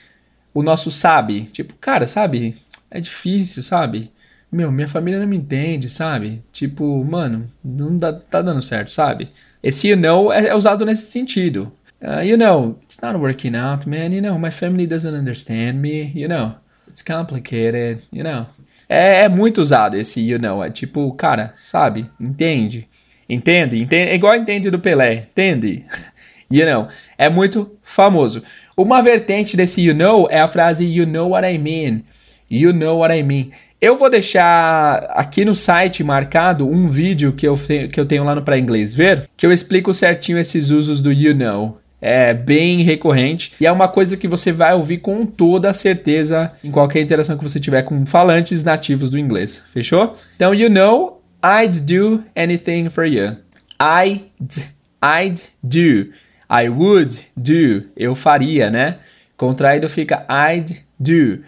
[0.53, 1.49] o nosso sabe.
[1.53, 2.55] Tipo, cara, sabe?
[2.91, 4.11] É difícil, sabe?
[4.51, 6.43] Meu, minha família não me entende, sabe?
[6.53, 9.31] Tipo, mano, não dá, tá dando certo, sabe?
[9.65, 11.73] Esse you know é, é usado nesse sentido.
[12.03, 14.13] Uh, you know, it's not working out, man.
[14.13, 16.13] You know, my family doesn't understand me.
[16.15, 16.55] You know,
[16.87, 18.03] it's complicated.
[18.13, 18.47] You know.
[18.91, 20.63] É, é muito usado esse you know.
[20.63, 22.11] É tipo, cara, sabe?
[22.21, 22.87] Entende?
[23.27, 23.81] Entende?
[23.81, 24.11] entende?
[24.11, 25.29] É igual entende do Pelé.
[25.31, 25.87] Entende?
[26.53, 26.89] you know.
[27.17, 28.43] É muito famoso.
[28.77, 32.03] Uma vertente desse you know é a frase you know what I mean.
[32.51, 33.51] You know what I mean.
[33.81, 37.55] Eu vou deixar aqui no site marcado um vídeo que eu,
[37.93, 41.13] que eu tenho lá no Pra Inglês Ver, que eu explico certinho esses usos do
[41.13, 41.79] you know.
[42.01, 46.71] é bem recorrente e é uma coisa que você vai ouvir com toda certeza em
[46.71, 49.63] qualquer interação que você tiver com falantes nativos do inglês.
[49.73, 50.13] Fechou?
[50.37, 53.37] Então, you know, I'd do anything for you.
[53.81, 54.63] I'd,
[55.03, 56.11] I'd do.
[56.51, 57.85] I would do.
[57.97, 58.99] Eu faria, né?
[59.37, 61.41] Contraído fica I'd do.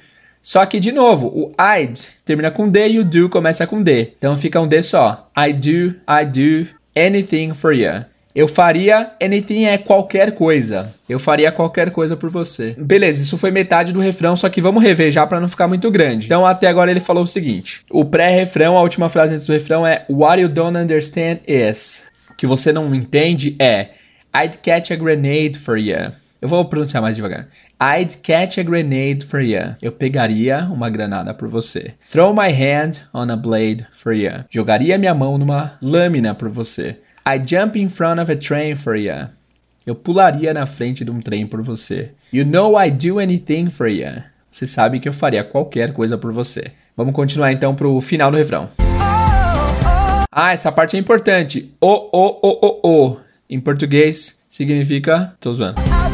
[0.46, 4.12] Só que, de novo, o I'd termina com D e o do começa com D.
[4.16, 5.28] Então fica um D só.
[5.36, 8.04] I do, I do anything for you.
[8.32, 10.94] Eu faria anything é qualquer coisa.
[11.08, 12.76] Eu faria qualquer coisa por você.
[12.78, 15.90] Beleza, isso foi metade do refrão, só que vamos rever já para não ficar muito
[15.90, 16.26] grande.
[16.26, 19.84] Então até agora ele falou o seguinte: o pré-refrão, a última frase antes do refrão
[19.84, 22.06] é What you don't understand is.
[22.38, 23.88] Que você não entende é
[24.32, 26.12] I'd catch a grenade for you.
[26.46, 27.48] Eu vou pronunciar mais devagar.
[27.82, 29.74] I'd catch a grenade for you.
[29.82, 31.94] Eu pegaria uma granada por você.
[32.12, 34.30] Throw my hand on a blade for you.
[34.48, 37.00] Jogaria minha mão numa lâmina por você.
[37.26, 39.26] I jump in front of a train for you.
[39.84, 42.12] Eu pularia na frente de um trem por você.
[42.32, 44.22] You know I do anything for you.
[44.48, 46.70] Você sabe que eu faria qualquer coisa por você.
[46.96, 48.68] Vamos continuar então pro final do refrão.
[50.30, 51.74] Ah, essa parte é importante.
[51.80, 53.16] O, o, o, o, o.
[53.50, 55.34] Em português significa.
[55.40, 56.05] Tô zoando.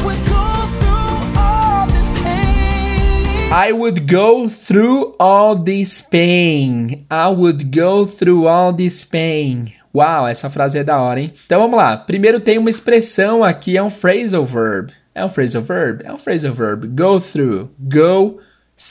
[3.55, 7.05] I would go through all this pain.
[7.11, 9.71] I would go through all this pain.
[9.93, 11.31] Uau, essa frase é da hora, hein?
[11.45, 11.95] Então vamos lá.
[11.95, 14.91] Primeiro tem uma expressão aqui, é um phrasal verb.
[15.13, 16.03] É um phrasal verb?
[16.03, 16.87] É um phrasal verb.
[16.87, 17.69] Go through.
[17.77, 18.39] Go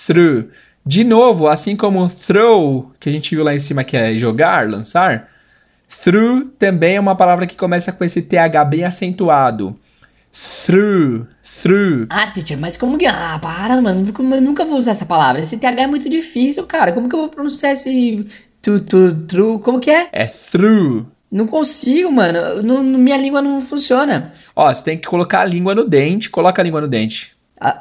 [0.06, 0.50] through.
[0.86, 4.70] De novo, assim como throw, que a gente viu lá em cima que é jogar,
[4.70, 5.28] lançar,
[5.90, 9.76] through também é uma palavra que começa com esse TH bem acentuado.
[10.32, 12.06] Through, through.
[12.08, 13.06] Ah, teacher, mas como que.
[13.06, 14.06] Ah, para, mano.
[14.06, 15.42] Eu nunca vou usar essa palavra.
[15.42, 16.92] Esse TH é muito difícil, cara.
[16.92, 18.26] Como que eu vou pronunciar esse
[18.62, 19.58] Tu, tu, true.
[19.58, 20.08] Como que é?
[20.12, 21.06] É through.
[21.28, 22.62] Não consigo, mano.
[22.62, 24.32] Não, minha língua não funciona.
[24.54, 26.30] Ó, você tem que colocar a língua no dente.
[26.30, 27.36] Coloca a língua no dente.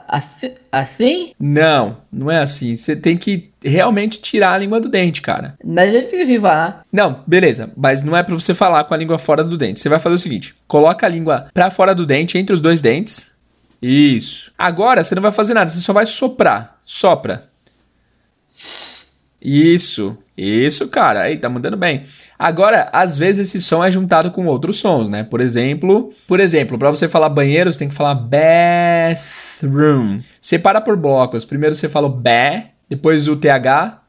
[0.07, 0.51] Assim?
[0.71, 1.33] assim?
[1.39, 2.75] Não, não é assim.
[2.75, 5.55] Você tem que realmente tirar a língua do dente, cara.
[5.63, 6.85] Mas ele fica vivo falar.
[6.91, 7.71] Não, beleza.
[7.75, 9.79] Mas não é pra você falar com a língua fora do dente.
[9.79, 12.81] Você vai fazer o seguinte: coloca a língua pra fora do dente, entre os dois
[12.81, 13.31] dentes.
[13.81, 14.51] Isso.
[14.57, 16.79] Agora você não vai fazer nada, você só vai soprar.
[16.85, 17.49] Sopra.
[19.41, 21.21] Isso, isso, cara.
[21.21, 22.03] Aí, tá mandando bem.
[22.37, 25.23] Agora, às vezes esse som é juntado com outros sons, né?
[25.23, 30.19] Por exemplo, por exemplo, para você falar banheiro, você tem que falar bathroom.
[30.41, 31.45] Separa por blocos.
[31.45, 34.01] Primeiro você fala ba, depois o TH,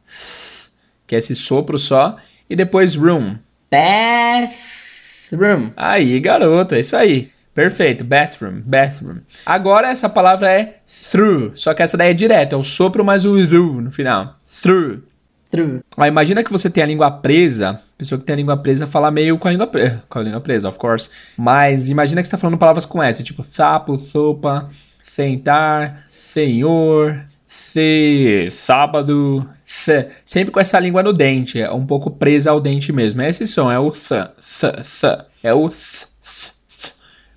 [1.06, 2.16] que é esse sopro só,
[2.48, 3.36] e depois room.
[3.70, 5.70] Bathroom.
[5.76, 7.30] Aí, garoto, é isso aí.
[7.54, 9.18] Perfeito, bathroom, bathroom.
[9.44, 10.78] Agora essa palavra é
[11.10, 14.38] through, só que essa daí é direto, é o sopro mais o ru no final.
[14.62, 15.11] Through.
[15.52, 15.82] True.
[15.98, 17.78] Ó, imagina que você tem a língua presa.
[17.98, 20.02] Pessoa que tem a língua presa fala meio com a língua presa.
[20.08, 21.10] Com a língua presa, of course.
[21.36, 24.70] Mas imagina que você tá falando palavras com S, tipo sapo, sopa,
[25.02, 30.08] sentar, senhor, se, sábado, se.
[30.24, 31.60] Sempre com essa língua no dente.
[31.60, 33.20] É um pouco presa ao dente mesmo.
[33.20, 35.26] É esse som, é o th, th, th.
[35.42, 36.08] É o th.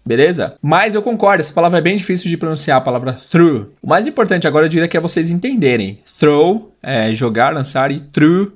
[0.06, 0.56] Beleza?
[0.62, 3.72] Mas eu concordo, essa palavra é bem difícil de pronunciar, a palavra through.
[3.82, 6.00] O mais importante agora eu diria que é vocês entenderem.
[6.20, 8.54] Throw é jogar, lançar, e through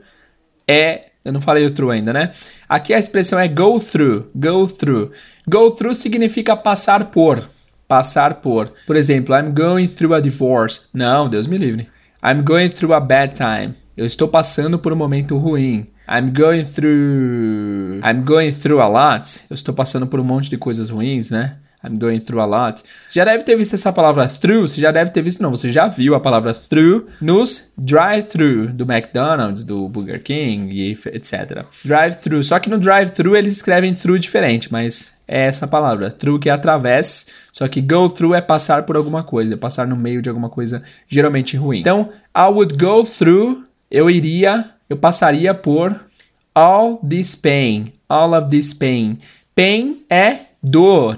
[0.68, 1.06] é.
[1.26, 2.32] Eu não falei o through ainda, né?
[2.68, 4.28] Aqui a expressão é go through.
[4.34, 5.12] Go through.
[5.48, 7.44] Go through significa passar por.
[7.88, 8.72] Passar por.
[8.86, 10.82] Por exemplo, I'm going through a divorce.
[10.94, 11.90] Não, Deus me livre.
[12.24, 13.76] I'm going through a bad time.
[13.98, 15.88] Eu estou passando por um momento ruim.
[16.08, 18.00] I'm going through.
[18.04, 19.46] I'm going through a lot.
[19.50, 21.58] Eu estou passando por um monte de coisas ruins, né?
[21.84, 22.84] I'm going through a lot.
[23.08, 24.68] Você já deve ter visto essa palavra through.
[24.68, 25.52] Você já deve ter visto, não.
[25.52, 31.66] Você já viu a palavra through nos drive-thru do McDonald's, do Burger King etc.
[31.86, 32.44] Drive-thru.
[32.44, 36.10] Só que no drive-thru eles escrevem through diferente, mas é essa palavra.
[36.10, 37.28] Through que é através.
[37.54, 40.84] Só que go through é passar por alguma coisa, passar no meio de alguma coisa
[41.08, 41.80] geralmente ruim.
[41.80, 43.64] Então, I would go through.
[43.92, 45.96] Eu iria eu passaria por
[46.56, 49.20] all this pain, all of this pain.
[49.54, 51.18] Pain é dor.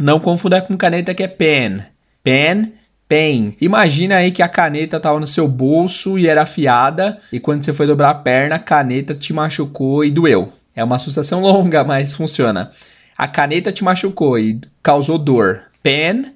[0.00, 1.82] Não confunda com caneta que é pen.
[2.24, 2.72] Pen,
[3.06, 3.54] pain.
[3.60, 7.74] Imagina aí que a caneta estava no seu bolso e era afiada e quando você
[7.74, 10.50] foi dobrar a perna, a caneta te machucou e doeu.
[10.74, 12.72] É uma associação longa, mas funciona.
[13.16, 15.64] A caneta te machucou e causou dor.
[15.82, 16.32] Pen,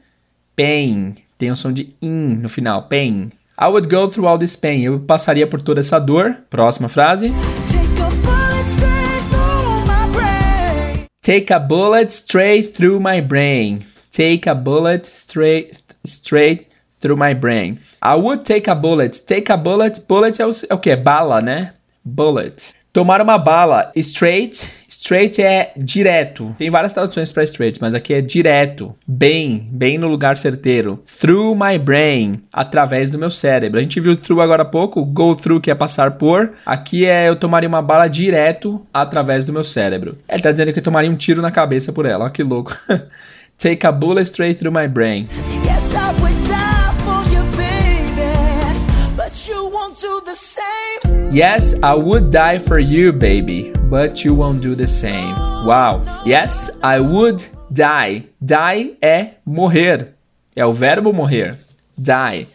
[0.55, 1.15] pain.
[1.39, 2.83] Tem o som de in no final.
[2.83, 3.31] Pain.
[3.59, 4.83] I would go through all this pain.
[4.83, 6.37] Eu passaria por toda essa dor.
[6.51, 7.33] Próxima frase.
[11.25, 13.83] Take a bullet straight through my brain.
[14.11, 16.69] Take a bullet straight straight
[17.01, 17.81] through my brain.
[18.03, 19.23] I would take a bullet.
[19.27, 20.07] Take a bullet.
[20.07, 20.95] Bullet é o, é o que?
[20.95, 21.73] Bala, né?
[22.05, 22.75] Bullet.
[22.95, 23.91] Tomar uma bala.
[23.97, 24.71] Straight.
[24.89, 26.55] Straight é direto.
[26.57, 28.95] Tem várias traduções para straight, mas aqui é direto.
[29.05, 31.03] Bem, bem no lugar certeiro.
[31.19, 32.45] Through my brain.
[32.53, 33.81] Através do meu cérebro.
[33.81, 35.05] A gente viu through agora há pouco.
[35.05, 36.53] Go through, que é passar por.
[36.65, 40.17] Aqui é eu tomaria uma bala direto através do meu cérebro.
[40.29, 42.23] Ele tá dizendo que eu tomaria um tiro na cabeça por ela.
[42.23, 42.77] Olha que louco.
[43.59, 45.27] Take a bullet straight through my brain.
[45.65, 49.17] Yes, I would die for you, baby.
[49.17, 50.84] But you won't do the same.
[51.35, 53.73] Yes, I would die for you, baby.
[53.91, 55.35] But you won't do the same.
[55.67, 56.23] Wow.
[56.25, 58.29] Yes, I would die.
[58.41, 60.15] Die é morrer.
[60.55, 61.59] É o verbo morrer.
[62.01, 62.47] Die.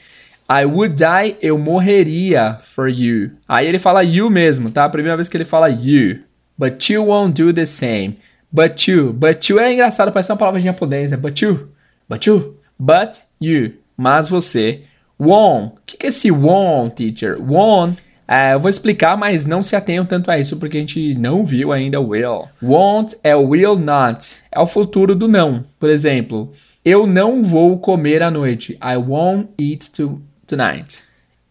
[0.49, 3.31] I would die, eu morreria for you.
[3.49, 4.85] Aí ele fala you mesmo, tá?
[4.85, 6.19] A primeira vez que ele fala you.
[6.57, 8.17] But you won't do the same.
[8.49, 9.11] But you.
[9.11, 11.17] But you é engraçado, parece uma palavra de japonês, né?
[11.17, 11.67] But you.
[12.07, 12.55] But you.
[12.79, 13.73] But you.
[13.97, 14.83] Mas você.
[15.19, 15.75] Won't.
[15.75, 17.37] O que, que é esse won't, teacher?
[17.41, 18.01] Won't.
[18.31, 21.43] É, eu vou explicar, mas não se atenham tanto a isso porque a gente não
[21.43, 22.47] viu ainda o will.
[22.61, 24.37] Won't é will not.
[24.51, 25.65] É o futuro do não.
[25.79, 26.51] Por exemplo,
[26.85, 28.73] eu não vou comer à noite.
[28.73, 31.01] I won't eat to, tonight.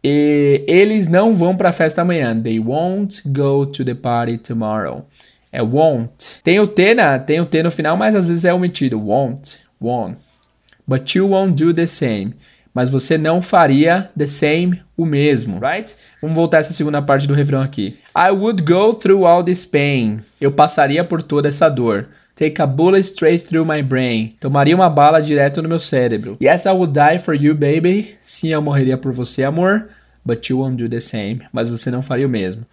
[0.04, 2.40] E eles não vão para a festa amanhã.
[2.40, 5.04] They won't go to the party tomorrow.
[5.50, 6.40] É won't.
[6.44, 9.04] Tem o T, na, tem o T no final, mas às vezes é omitido.
[9.04, 9.58] Won't.
[9.80, 10.20] Won't.
[10.86, 12.34] But you won't do the same.
[12.78, 15.96] Mas você não faria the same, o mesmo, right?
[16.22, 17.96] Vamos voltar essa segunda parte do refrão aqui.
[18.16, 20.18] I would go through all this pain.
[20.40, 22.06] Eu passaria por toda essa dor.
[22.36, 24.36] Take a bullet straight through my brain.
[24.38, 26.36] Tomaria uma bala direto no meu cérebro.
[26.40, 28.16] Yes, I would die for you, baby.
[28.20, 29.88] Sim, eu morreria por você, amor.
[30.24, 31.40] But you won't do the same.
[31.52, 32.64] Mas você não faria o mesmo.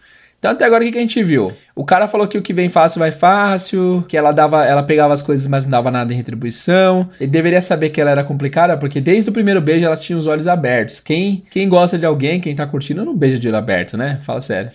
[0.45, 1.51] Então até agora o que a gente viu?
[1.75, 5.11] O cara falou que o que vem fácil vai fácil, que ela dava, ela pegava
[5.11, 7.09] as coisas, mas não dava nada em retribuição.
[7.19, 10.27] Ele deveria saber que ela era complicada, porque desde o primeiro beijo ela tinha os
[10.27, 10.99] olhos abertos.
[10.99, 14.19] Quem, quem gosta de alguém, quem tá curtindo, não beija de olho aberto, né?
[14.21, 14.69] Fala sério.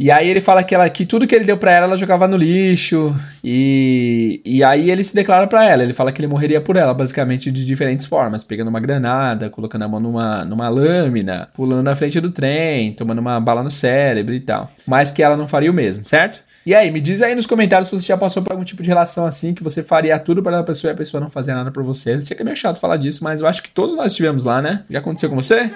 [0.00, 2.28] E aí ele fala que, ela, que tudo que ele deu para ela, ela jogava
[2.28, 3.12] no lixo.
[3.42, 5.82] E, e aí ele se declara para ela.
[5.82, 8.44] Ele fala que ele morreria por ela, basicamente de diferentes formas.
[8.44, 13.18] Pegando uma granada, colocando a mão numa, numa lâmina, pulando na frente do trem, tomando
[13.18, 14.70] uma bala no cérebro e tal.
[14.86, 16.46] Mas que ela não faria o mesmo, certo?
[16.64, 18.88] E aí, me diz aí nos comentários se você já passou por algum tipo de
[18.88, 21.72] relação assim, que você faria tudo para a pessoa e a pessoa não fazia nada
[21.72, 22.14] por você.
[22.14, 24.44] Eu sei que é meio chato falar disso, mas eu acho que todos nós estivemos
[24.44, 24.84] lá, né?
[24.88, 25.70] Já aconteceu com você?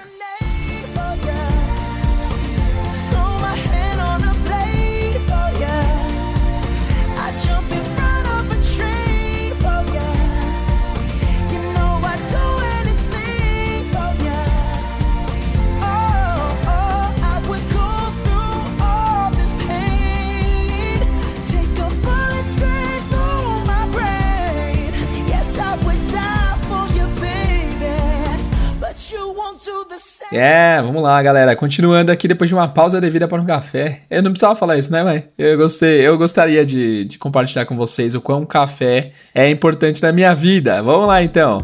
[30.33, 31.55] É, vamos lá, galera.
[31.55, 34.03] Continuando aqui depois de uma pausa devida para um café.
[34.09, 35.29] Eu não precisava falar isso, né, mãe?
[35.37, 40.11] Eu gostei, eu gostaria de, de compartilhar com vocês o quão café é importante na
[40.11, 40.83] minha vida.
[40.83, 41.59] Vamos lá, então.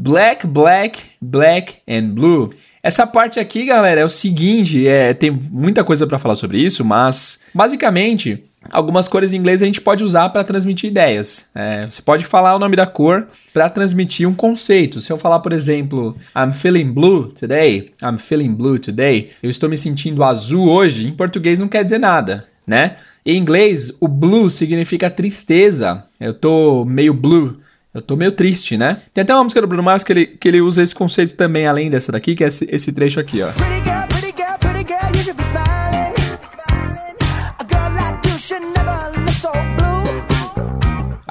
[0.00, 2.50] Black, black, black and blue.
[2.82, 6.84] Essa parte aqui, galera, é o seguinte, é, tem muita coisa para falar sobre isso,
[6.84, 11.46] mas basicamente algumas cores em inglês a gente pode usar para transmitir ideias.
[11.54, 15.00] É, você pode falar o nome da cor para transmitir um conceito.
[15.00, 19.68] Se eu falar, por exemplo, I'm feeling blue today, I'm feeling blue today, eu estou
[19.68, 22.96] me sentindo azul hoje, em português não quer dizer nada, né?
[23.24, 26.02] Em inglês, o blue significa tristeza.
[26.18, 27.60] Eu tô meio blue.
[27.94, 28.96] Eu tô meio triste, né?
[29.12, 31.66] Tem até uma música do Bruno Mars que ele, que ele usa esse conceito também,
[31.66, 34.01] além dessa daqui, que é esse, esse trecho aqui, ó.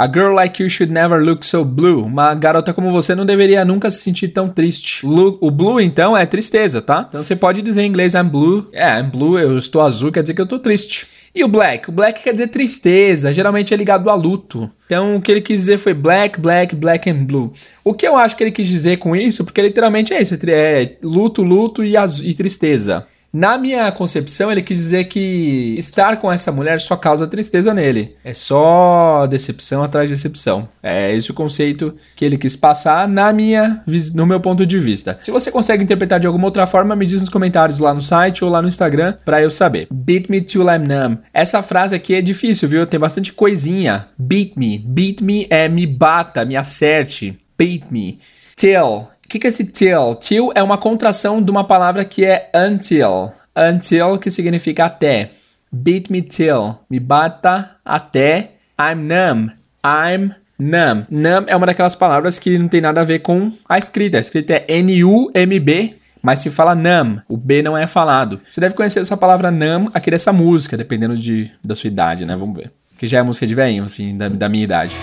[0.01, 2.03] A girl like you should never look so blue.
[2.03, 5.05] Uma garota como você não deveria nunca se sentir tão triste.
[5.05, 7.05] O blue, então, é tristeza, tá?
[7.07, 8.67] Então você pode dizer em inglês I'm blue.
[8.73, 11.05] É, I'm blue, eu estou azul, quer dizer que eu tô triste.
[11.35, 11.89] E o black?
[11.89, 14.67] O black quer dizer tristeza, geralmente é ligado a luto.
[14.87, 17.53] Então o que ele quis dizer foi black, black, black and blue.
[17.83, 20.95] O que eu acho que ele quis dizer com isso, porque literalmente é isso, é
[21.03, 23.05] luto, luto e, e tristeza.
[23.33, 28.15] Na minha concepção, ele quis dizer que estar com essa mulher só causa tristeza nele.
[28.25, 30.67] É só decepção atrás de decepção.
[30.83, 35.15] É esse o conceito que ele quis passar na minha, no meu ponto de vista.
[35.19, 38.43] Se você consegue interpretar de alguma outra forma, me diz nos comentários lá no site
[38.43, 39.87] ou lá no Instagram para eu saber.
[39.89, 41.19] Beat me till I'm numb.
[41.33, 42.85] Essa frase aqui é difícil, viu?
[42.85, 44.07] Tem bastante coisinha.
[44.17, 44.77] Beat me.
[44.77, 47.39] Beat me é me bata, me acerte.
[47.57, 48.19] Beat me.
[48.57, 50.13] Till que, que é esse till?
[50.15, 53.31] Till é uma contração de uma palavra que é until.
[53.55, 55.31] Until, que significa até.
[55.71, 56.75] Beat me till.
[56.89, 58.51] Me bata até.
[58.77, 59.51] I'm numb.
[59.85, 61.05] I'm numb.
[61.09, 64.17] Numb é uma daquelas palavras que não tem nada a ver com a escrita.
[64.17, 68.41] A escrita é N-U-M-B, mas se fala numb, o B não é falado.
[68.49, 72.35] Você deve conhecer essa palavra numb aqui dessa música, dependendo de, da sua idade, né?
[72.35, 72.71] Vamos ver.
[72.97, 74.93] Que já é música de velhinho, assim, da, da minha idade.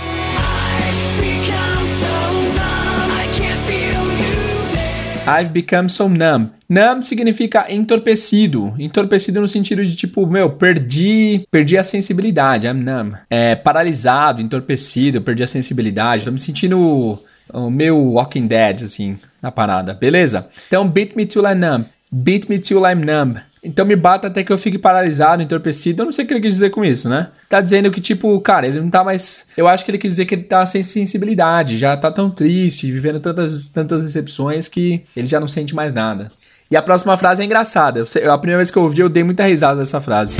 [5.28, 6.50] I've become so numb.
[6.68, 8.74] Numb significa entorpecido.
[8.78, 12.66] Entorpecido no sentido de tipo, meu, perdi, perdi a sensibilidade.
[12.66, 13.14] I'm numb.
[13.28, 16.24] É, paralisado, entorpecido, perdi a sensibilidade.
[16.24, 17.18] Tô me sentindo
[17.52, 20.48] o meu Walking Dead, assim, na parada, beleza?
[20.66, 21.84] Então, beat me till I'm numb.
[22.10, 23.38] Beat me till I'm numb.
[23.62, 26.02] Então me bata até que eu fique paralisado, entorpecido.
[26.02, 27.28] Eu não sei o que ele quis dizer com isso, né?
[27.48, 29.46] Tá dizendo que, tipo, cara, ele não tá mais.
[29.56, 32.90] Eu acho que ele quis dizer que ele tá sem sensibilidade, já tá tão triste,
[32.90, 36.30] vivendo tantas, tantas decepções que ele já não sente mais nada.
[36.70, 38.02] E a próxima frase é engraçada.
[38.20, 40.36] Eu, a primeira vez que eu ouvi, eu dei muita risada dessa frase.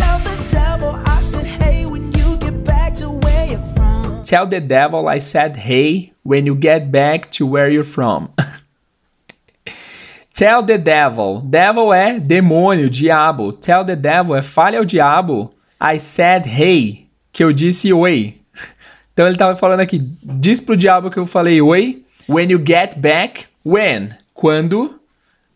[4.28, 8.28] Tell the devil I said hey when you get back to where you're from.
[10.38, 11.40] Tell the devil.
[11.40, 13.52] Devil é demônio, diabo.
[13.52, 15.52] Tell the devil é fale ao diabo.
[15.82, 18.36] I said hey, que eu disse oi.
[19.12, 22.02] Então ele estava falando aqui, diz pro diabo que eu falei oi.
[22.28, 24.10] When you get back, when?
[24.32, 25.00] Quando?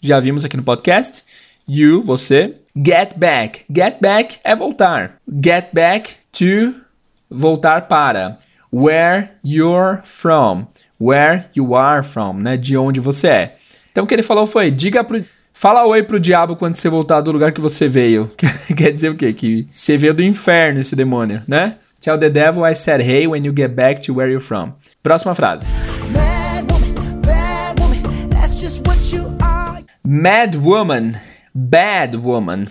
[0.02, 1.22] Já vimos aqui no podcast.
[1.68, 2.56] You, você.
[2.76, 3.64] Get back.
[3.72, 5.20] Get back é voltar.
[5.32, 6.74] Get back to
[7.30, 8.36] voltar para.
[8.72, 10.66] Where you're from.
[11.00, 12.56] Where you are from, né?
[12.56, 13.56] De onde você é.
[13.92, 15.22] Então o que ele falou foi: diga pro.
[15.54, 18.28] Fala oi pro diabo quando você voltar do lugar que você veio.
[18.74, 19.34] Quer dizer o quê?
[19.34, 21.76] Que você veio do inferno, esse demônio, né?
[22.00, 24.72] Tell the devil I said hey when you get back to where you're from.
[25.02, 25.66] Próxima frase.
[26.10, 29.84] Mad woman, bad woman, that's just what you are.
[30.02, 31.14] Mad woman,
[31.54, 32.66] bad woman.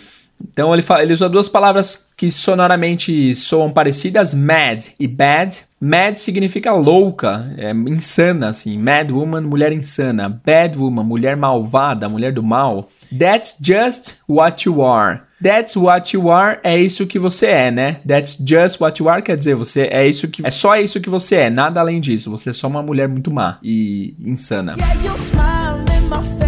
[0.51, 5.65] Então ele, fala, ele usa duas palavras que sonoramente soam parecidas, mad e bad.
[5.79, 8.77] Mad significa louca, é insana, assim.
[8.77, 10.29] Mad woman, mulher insana.
[10.29, 12.89] Bad woman, mulher malvada, mulher do mal.
[13.17, 15.21] That's just what you are.
[15.41, 17.99] That's what you are é isso que você é, né?
[18.07, 21.09] That's just what you are quer dizer você é isso que é só isso que
[21.09, 22.29] você é, nada além disso.
[22.29, 24.75] Você é só uma mulher muito má e insana.
[24.77, 26.40] Yeah,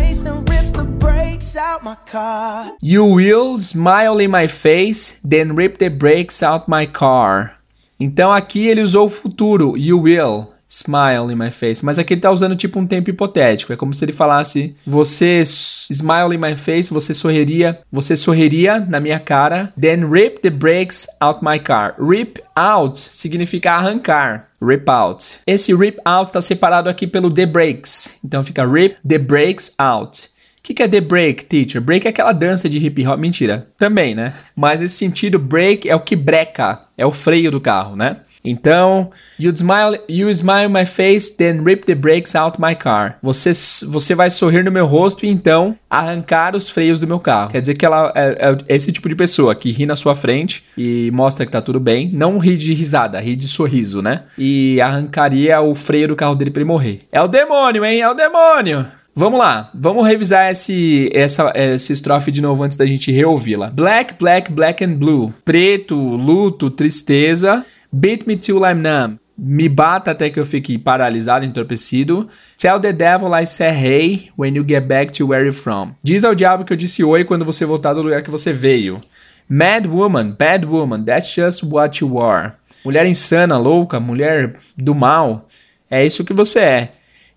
[2.81, 7.57] You will smile in my face, then rip the brakes out my car.
[7.97, 12.21] Então aqui ele usou o futuro, you will smile in my face, mas aqui ele
[12.21, 13.71] tá usando tipo um tempo hipotético.
[13.71, 18.99] É como se ele falasse: "Você smile in my face, você sorriria, você sorriria na
[18.99, 24.49] minha cara, then rip the brakes out my car." Rip out significa arrancar.
[24.61, 25.39] Rip out.
[25.45, 28.15] Esse rip out está separado aqui pelo the brakes.
[28.23, 30.32] Então fica rip the brakes out.
[30.63, 31.81] O que, que é the break, teacher?
[31.81, 33.19] Break é aquela dança de hip hop.
[33.19, 34.33] Mentira, também, né?
[34.55, 38.21] Mas nesse sentido, break é o que breca, é o freio do carro, né?
[38.45, 43.17] Então, you smile, you smile my face, then rip the brakes out my car.
[43.21, 43.51] Você,
[43.85, 47.51] você vai sorrir no meu rosto e então arrancar os freios do meu carro.
[47.51, 50.63] Quer dizer que ela é, é, esse tipo de pessoa que ri na sua frente
[50.77, 52.09] e mostra que tá tudo bem.
[52.13, 54.23] Não ri de risada, ri de sorriso, né?
[54.37, 56.99] E arrancaria o freio do carro dele para ele morrer.
[57.11, 57.99] É o demônio, hein?
[57.99, 59.02] É o demônio!
[59.15, 63.69] Vamos lá, vamos revisar esse, essa, essa estrofe de novo antes da gente reouvi-la.
[63.69, 65.31] Black, black, black and blue.
[65.45, 67.63] Preto, luto, tristeza.
[67.91, 69.19] Beat me till I'm numb.
[69.37, 72.27] Me bata até que eu fique paralisado, entorpecido.
[72.57, 75.91] Tell the devil I say hey when you get back to where you're from.
[76.03, 78.99] Diz ao diabo que eu disse oi quando você voltar do lugar que você veio.
[79.47, 82.53] Mad woman, bad woman, that's just what you are.
[82.83, 85.47] Mulher insana, louca, mulher do mal.
[85.89, 86.91] É isso que você é.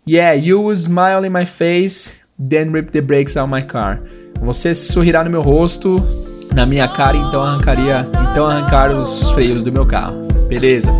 [0.09, 4.01] Yeah, you will smile in my face, then rip the brakes out my car.
[4.41, 6.01] Você sorrirá no meu rosto,
[6.55, 10.29] na minha cara, então arrancaria, então arrancar os freios do meu carro.
[10.49, 10.93] Beleza?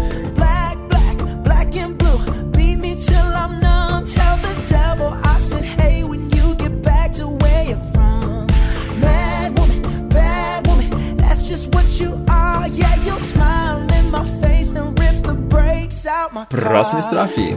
[16.51, 17.57] Próxima estrofe.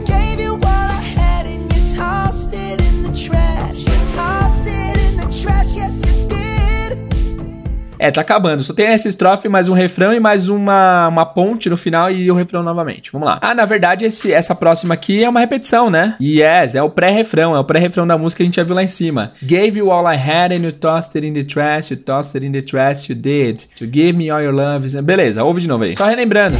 [8.00, 8.62] É, tá acabando.
[8.62, 12.30] Só tem essa estrofe, mais um refrão e mais uma, uma ponte no final e
[12.30, 13.12] o refrão novamente.
[13.12, 13.38] Vamos lá.
[13.42, 16.16] Ah, na verdade, esse, essa próxima aqui é uma repetição, né?
[16.18, 17.54] Yes, é o pré-refrão.
[17.54, 19.32] É o pré-refrão da música que a gente já viu lá em cima.
[19.42, 21.90] Gave you all I had and you tossed it in the trash.
[21.90, 23.64] You tossed it in the trash, you did.
[23.76, 24.88] To give me all your love.
[25.02, 25.94] Beleza, ouve de novo aí.
[25.94, 26.56] Só relembrando.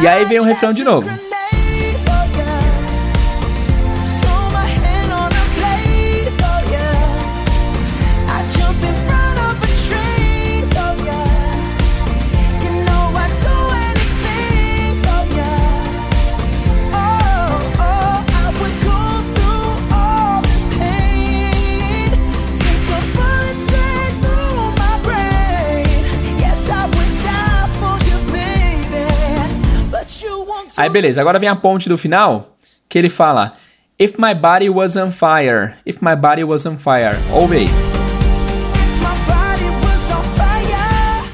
[0.00, 1.33] E aí vem o refrão de novo.
[30.76, 32.56] Aí beleza, agora vem a ponte do final,
[32.88, 33.52] que ele fala
[33.96, 37.16] If my body was on fire, if my body was on fire.
[37.32, 37.68] Ouve aí.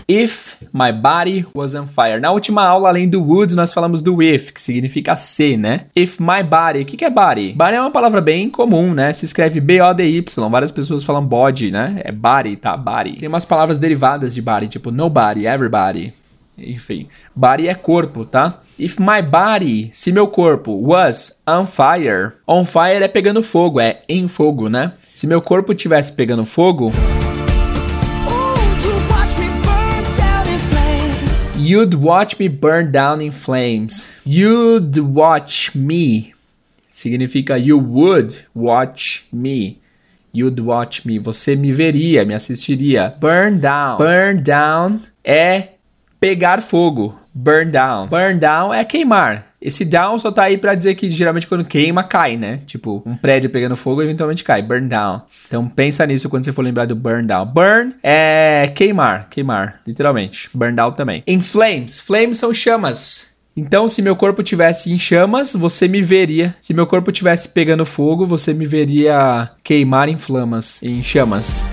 [0.07, 2.20] If my body was on fire.
[2.20, 5.86] Na última aula, além do would, nós falamos do if, que significa se, né?
[5.97, 6.80] If my body.
[6.80, 7.55] O que, que é body?
[7.55, 9.11] Body é uma palavra bem comum, né?
[9.14, 10.51] Se escreve B-O-D-Y.
[10.51, 12.03] Várias pessoas falam body, né?
[12.05, 12.76] É body, tá?
[12.76, 13.18] Body.
[13.18, 16.12] Tem umas palavras derivadas de body, tipo nobody, everybody.
[16.59, 18.61] Enfim, body é corpo, tá?
[18.82, 24.00] If my body, se meu corpo was on fire, on fire é pegando fogo, é
[24.08, 24.94] em fogo, né?
[25.02, 26.90] Se meu corpo tivesse pegando fogo,
[31.58, 34.08] You'd watch me burn down in flames.
[34.24, 36.32] You'd watch me.
[36.88, 39.78] Significa you would watch me.
[40.32, 41.18] You'd watch me.
[41.18, 43.14] Você me veria, me assistiria.
[43.20, 43.98] Burn down.
[43.98, 45.68] Burn down é
[46.18, 47.19] pegar fogo.
[47.34, 48.08] Burn down.
[48.08, 49.46] Burn down é queimar.
[49.60, 52.60] Esse down só tá aí para dizer que geralmente quando queima, cai, né?
[52.66, 54.62] Tipo, um prédio pegando fogo eventualmente cai.
[54.62, 55.22] Burn down.
[55.46, 57.46] Então pensa nisso quando você for lembrar do burn down.
[57.46, 60.50] Burn é queimar, queimar, literalmente.
[60.54, 61.22] Burn down também.
[61.26, 62.00] Em flames.
[62.00, 63.28] Flames são chamas.
[63.56, 66.54] Então, se meu corpo tivesse em chamas, você me veria.
[66.60, 71.68] Se meu corpo tivesse pegando fogo, você me veria queimar em flamas, em chamas.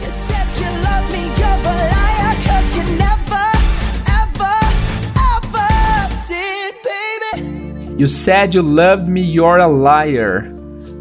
[7.98, 10.54] You said you loved me, you're a liar.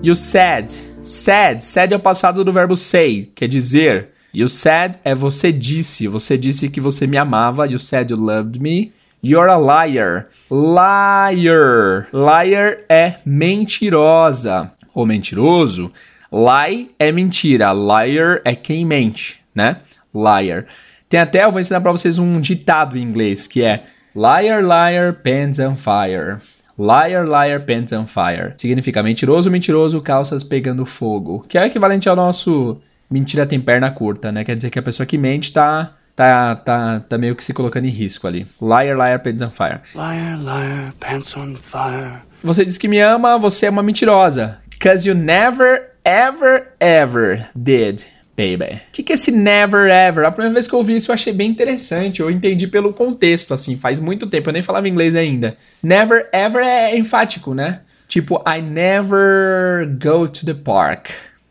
[0.02, 0.70] You said.
[0.70, 1.62] Said.
[1.62, 4.08] Said é o passado do verbo say, quer dizer.
[4.32, 6.08] You said é você disse.
[6.08, 7.66] Você disse que você me amava.
[7.66, 8.92] You said you loved me.
[9.22, 10.28] You're a liar.
[10.50, 12.08] Liar.
[12.14, 15.92] Liar é mentirosa ou mentiroso.
[16.32, 17.74] Lie é mentira.
[17.74, 19.80] Liar é quem mente, né?
[20.14, 20.64] Liar.
[21.10, 23.84] Tem até, eu vou ensinar para vocês um ditado em inglês que é
[24.14, 26.38] Liar, liar, pants on fire.
[26.78, 28.52] Liar, liar, pants on fire.
[28.56, 31.44] Significa mentiroso, mentiroso, calças pegando fogo.
[31.48, 34.44] Que é equivalente ao nosso mentira tem perna curta, né?
[34.44, 37.86] Quer dizer que a pessoa que mente tá, tá, tá, tá meio que se colocando
[37.86, 38.46] em risco ali.
[38.60, 39.80] Liar, liar, pants on fire.
[39.94, 42.22] Liar, liar, pants on fire.
[42.42, 44.58] Você diz que me ama, você é uma mentirosa.
[44.78, 48.04] Cause you never, ever, ever did
[48.36, 48.74] baby.
[48.74, 50.26] O que, que é esse never ever?
[50.26, 52.20] A primeira vez que eu ouvi isso eu achei bem interessante.
[52.20, 55.56] Eu entendi pelo contexto, assim, faz muito tempo, eu nem falava inglês ainda.
[55.82, 57.80] Never ever é enfático, né?
[58.06, 61.08] Tipo, I never go to the park.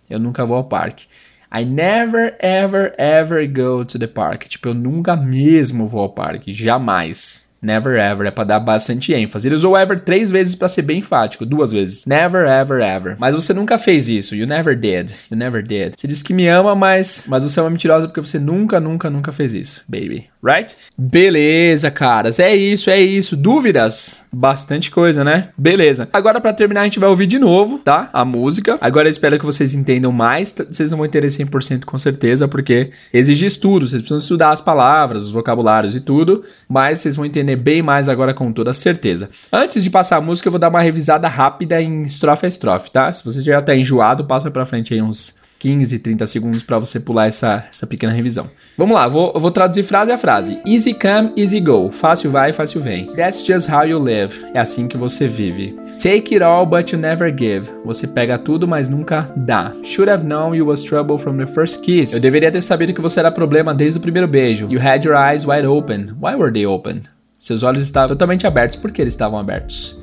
[0.09, 1.07] Eu nunca vou ao parque.
[1.51, 4.45] I never ever ever go to the park.
[4.47, 6.53] Tipo, eu nunca mesmo vou ao parque.
[6.53, 7.47] Jamais.
[7.61, 9.47] Never ever, é para dar bastante ênfase.
[9.47, 12.05] Ele usou ever três vezes para ser bem enfático, duas vezes.
[12.05, 13.15] Never ever ever.
[13.17, 14.35] Mas você nunca fez isso.
[14.35, 15.11] You never did.
[15.31, 15.95] You never did.
[15.97, 19.09] Você diz que me ama, mas mas você é uma mentirosa porque você nunca, nunca,
[19.09, 20.29] nunca fez isso, baby.
[20.43, 20.77] Right?
[20.97, 22.39] Beleza, caras.
[22.39, 23.35] É isso, é isso.
[23.35, 24.23] Dúvidas?
[24.31, 25.49] Bastante coisa, né?
[25.57, 26.07] Beleza.
[26.13, 28.09] Agora para terminar a gente vai ouvir de novo, tá?
[28.13, 28.77] A música.
[28.79, 30.53] Agora eu espero que vocês entendam mais.
[30.69, 33.87] Vocês não vão entender 100% com certeza, porque exige estudo.
[33.87, 38.09] Vocês precisam estudar as palavras, os vocabulários e tudo, mas vocês vão entender bem mais
[38.09, 39.29] agora com toda certeza.
[39.51, 42.91] Antes de passar a música, eu vou dar uma revisada rápida em estrofe a estrofe,
[42.91, 43.11] tá?
[43.11, 46.99] Se você já tá enjoado, passa pra frente aí uns 15, 30 segundos para você
[46.99, 48.49] pular essa, essa pequena revisão.
[48.77, 50.59] Vamos lá, vou, vou traduzir frase a frase.
[50.65, 51.89] Easy come, easy go.
[51.91, 53.07] Fácil vai, fácil vem.
[53.15, 54.45] That's just how you live.
[54.53, 55.75] É assim que você vive.
[55.99, 57.71] Take it all, but you never give.
[57.83, 59.73] Você pega tudo, mas nunca dá.
[59.83, 62.13] Should have known you was trouble from the first kiss.
[62.13, 64.67] Eu deveria ter sabido que você era problema desde o primeiro beijo.
[64.69, 66.09] You had your eyes wide open.
[66.21, 67.03] Why were they open?
[67.45, 68.75] Seus olhos estavam totalmente abertos.
[68.75, 69.95] Por que eles estavam abertos?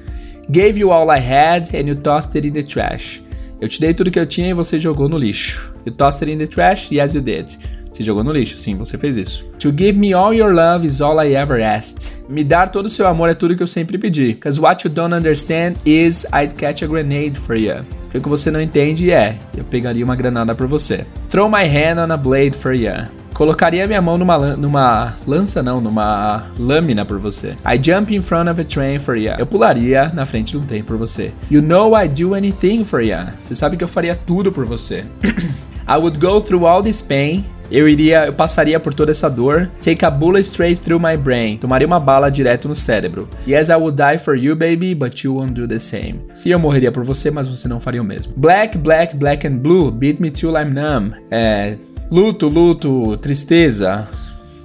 [0.49, 3.21] Gave you all I had and you tossed it in the trash.
[3.61, 5.75] Eu te dei tudo que eu tinha e você jogou no lixo.
[5.85, 6.93] You tossed it in the trash?
[6.93, 7.59] Yes, you did.
[7.93, 9.45] Você jogou no lixo, sim, você fez isso.
[9.59, 12.13] To give me all your love is all I ever asked.
[12.29, 14.35] Me dar todo o seu amor é tudo que eu sempre pedi.
[14.35, 17.85] Cause what you don't understand is I'd catch a grenade for you.
[18.15, 21.05] O que você não entende é, eu pegaria uma granada por você.
[21.29, 23.22] Throw my hand on a blade for you.
[23.35, 27.57] Colocaria minha mão numa, numa lança, não, numa lâmina por você.
[27.65, 29.33] I jump in front of a train for you.
[29.39, 31.33] Eu pularia na frente de um trem por você.
[31.51, 33.19] You know I do anything for you.
[33.41, 35.05] Você sabe que eu faria tudo por você.
[35.89, 39.71] I would go through all this pain eu iria, eu passaria por toda essa dor.
[39.83, 41.57] Take a bullet straight through my brain.
[41.57, 43.27] Tomaria uma bala direto no cérebro.
[43.49, 46.21] Yes, I would die for you, baby, but you won't do the same.
[46.35, 48.35] Sim, eu morreria por você, mas você não faria o mesmo.
[48.37, 49.91] Black, black, black and blue.
[49.91, 51.15] Beat me till I'm numb.
[51.31, 51.79] É,
[52.13, 54.07] Luto, luto, tristeza.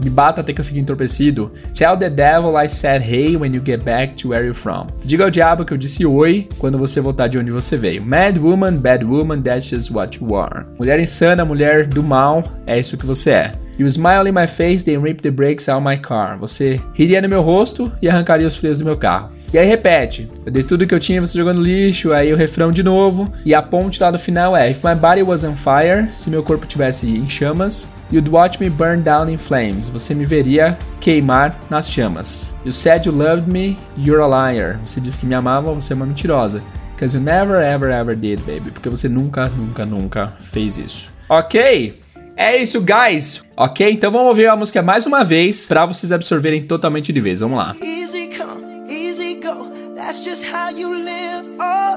[0.02, 1.50] Me bata até que eu fique entorpecido.
[1.74, 4.88] Tell the devil I said hey when you get back to where you're from.
[5.06, 8.06] Diga ao diabo que eu disse oi quando você voltar de onde você veio.
[8.06, 10.66] Mad woman, bad woman, that's just what you are.
[10.78, 13.54] Mulher insana, mulher do mal, é isso que você é.
[13.80, 16.38] You smile in my face, then rip the brakes out my car.
[16.39, 19.30] Você riria no meu rosto e arrancaria os freios do meu carro.
[19.54, 20.30] E aí repete.
[20.45, 23.32] Eu dei tudo que eu tinha, você jogou no lixo, aí o refrão de novo.
[23.45, 26.43] E a ponte lá no final é: If my body was on fire, se meu
[26.43, 29.89] corpo tivesse em chamas, you'd watch me burn down in flames.
[29.89, 32.54] Você me veria queimar nas chamas.
[32.66, 34.80] You said you loved me, you're a liar.
[34.86, 36.62] Você disse que me amava, você é uma mentirosa.
[36.93, 38.72] Because you never, ever, ever did, baby.
[38.72, 41.14] Porque você nunca, nunca, nunca fez isso.
[41.30, 41.93] Ok?
[42.36, 43.43] É isso, guys.
[43.56, 43.89] Ok?
[43.91, 47.39] Então vamos ouvir a música mais uma vez para vocês absorverem totalmente de vez.
[47.39, 47.76] Vamos lá.
[47.82, 48.16] Easy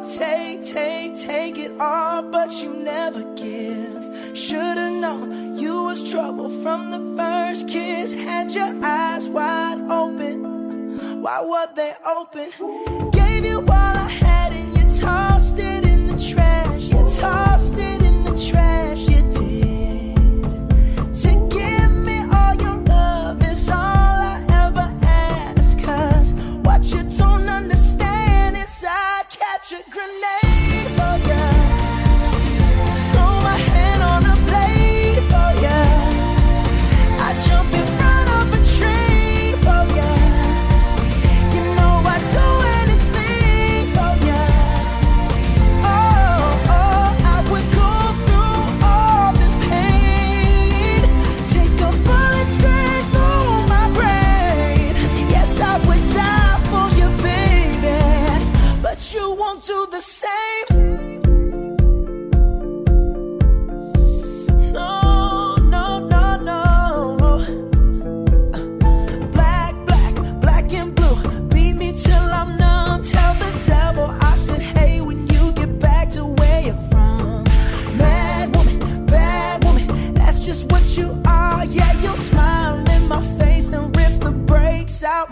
[0.02, 4.36] take, take, take it all, but you never give.
[4.36, 8.14] Should've known you was trouble from the first kiss.
[8.14, 11.22] Had your eyes wide open.
[11.22, 12.50] Why were they open?
[13.10, 16.82] Gave you all I had and you tossed it in the trash.
[16.82, 17.49] You tossed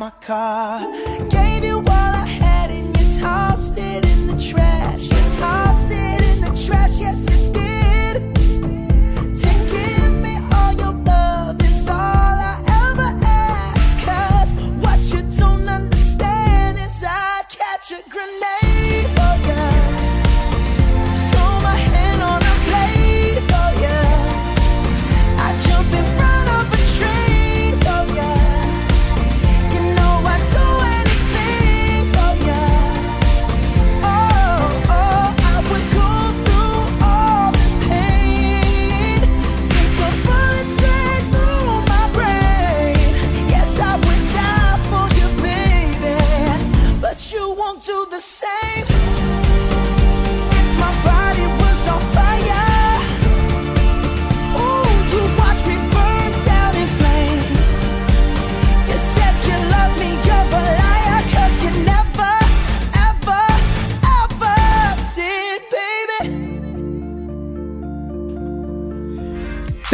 [0.09, 1.28] my car.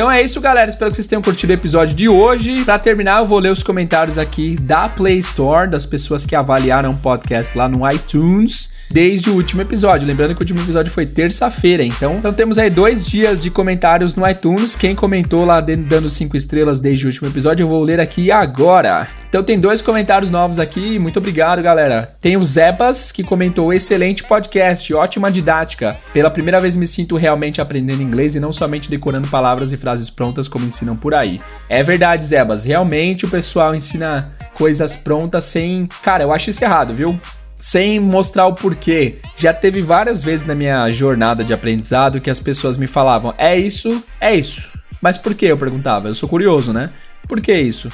[0.05, 0.69] Então é isso, galera.
[0.69, 2.63] Espero que vocês tenham curtido o episódio de hoje.
[2.63, 6.91] Pra terminar, eu vou ler os comentários aqui da Play Store, das pessoas que avaliaram
[6.91, 10.07] o podcast lá no iTunes desde o último episódio.
[10.07, 12.17] Lembrando que o último episódio foi terça-feira, então.
[12.19, 14.77] Então temos aí dois dias de comentários no iTunes.
[14.77, 19.24] Quem comentou lá dando cinco estrelas desde o último episódio, eu vou ler aqui agora.
[19.35, 22.15] Então tem dois comentários novos aqui, muito obrigado, galera.
[22.21, 25.97] Tem o Zebas, que comentou: excelente podcast, ótima didática.
[26.13, 30.09] Pela primeira vez me sinto realmente aprendendo inglês e não somente decorando palavras e frases
[30.09, 31.41] prontas como ensinam por aí.
[31.69, 35.89] É verdade, Zebas, realmente o pessoal ensina coisas prontas sem.
[36.01, 37.19] Cara, eu acho isso errado, viu?
[37.57, 39.19] sem mostrar o porquê.
[39.35, 43.59] Já teve várias vezes na minha jornada de aprendizado que as pessoas me falavam: é
[43.59, 44.71] isso, é isso.
[45.03, 45.47] Mas por que?
[45.47, 46.07] Eu perguntava.
[46.07, 46.91] Eu sou curioso, né?
[47.27, 47.89] Por que isso?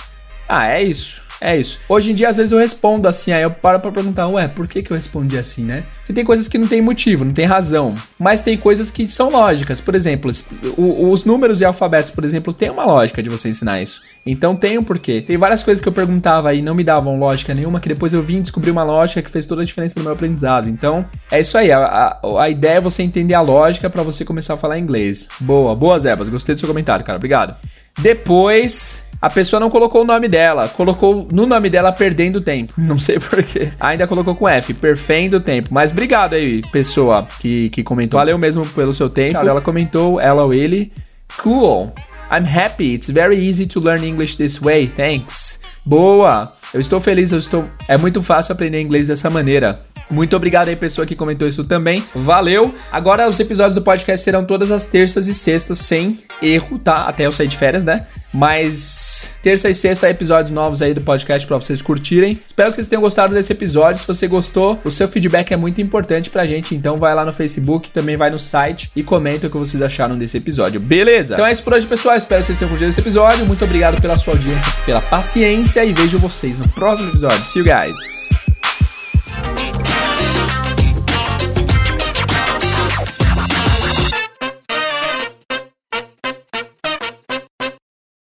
[0.47, 1.30] Ah, é isso.
[1.41, 1.81] É isso.
[1.89, 4.69] Hoje em dia, às vezes eu respondo assim, aí eu paro pra perguntar, ué, por
[4.69, 5.85] que, que eu respondi assim, né?
[6.01, 7.95] Porque tem coisas que não tem motivo, não tem razão.
[8.19, 9.81] Mas tem coisas que são lógicas.
[9.81, 10.31] Por exemplo,
[10.77, 14.03] os números e alfabetos, por exemplo, tem uma lógica de você ensinar isso.
[14.27, 15.23] Então tem um porquê.
[15.23, 18.21] Tem várias coisas que eu perguntava e não me davam lógica nenhuma, que depois eu
[18.21, 20.69] vim descobrir uma lógica que fez toda a diferença no meu aprendizado.
[20.69, 21.73] Então, é isso aí.
[21.73, 21.79] A,
[22.23, 25.29] a, a ideia é você entender a lógica para você começar a falar inglês.
[25.41, 26.29] Boa, boa, Zebas.
[26.29, 27.17] Gostei do seu comentário, cara.
[27.17, 27.55] Obrigado.
[27.99, 32.73] Depois, a pessoa não colocou o nome dela, colocou no nome dela perdendo tempo.
[32.79, 33.71] Não sei porquê.
[33.79, 35.69] Ainda colocou com F, perfendo tempo.
[35.71, 38.19] Mas obrigado aí, pessoa que, que comentou.
[38.19, 39.39] Valeu mesmo pelo seu tempo.
[39.39, 40.91] Ela comentou, ela ou ele.
[41.39, 41.93] Cool.
[42.31, 42.95] I'm happy.
[42.95, 44.87] It's very easy to learn English this way.
[44.87, 45.61] Thanks.
[45.85, 46.53] Boa.
[46.73, 47.69] Eu estou feliz, eu estou.
[47.89, 49.81] É muito fácil aprender inglês dessa maneira.
[50.11, 52.05] Muito obrigado aí, pessoa que comentou isso também.
[52.15, 52.75] Valeu!
[52.91, 57.05] Agora os episódios do podcast serão todas as terças e sextas, sem erro, tá?
[57.05, 58.07] Até eu sair de férias, né?
[58.33, 62.39] Mas terça e sexta episódios novos aí do podcast para vocês curtirem.
[62.47, 64.01] Espero que vocês tenham gostado desse episódio.
[64.01, 66.75] Se você gostou, o seu feedback é muito importante pra gente.
[66.75, 70.17] Então vai lá no Facebook, também vai no site e comenta o que vocês acharam
[70.17, 70.81] desse episódio.
[70.81, 71.35] Beleza?
[71.35, 72.17] Então é isso por hoje, pessoal.
[72.17, 73.45] Espero que vocês tenham curtido esse episódio.
[73.47, 77.43] Muito obrigado pela sua audiência, pela paciência e vejo vocês no próximo episódio.
[77.45, 78.60] See you guys!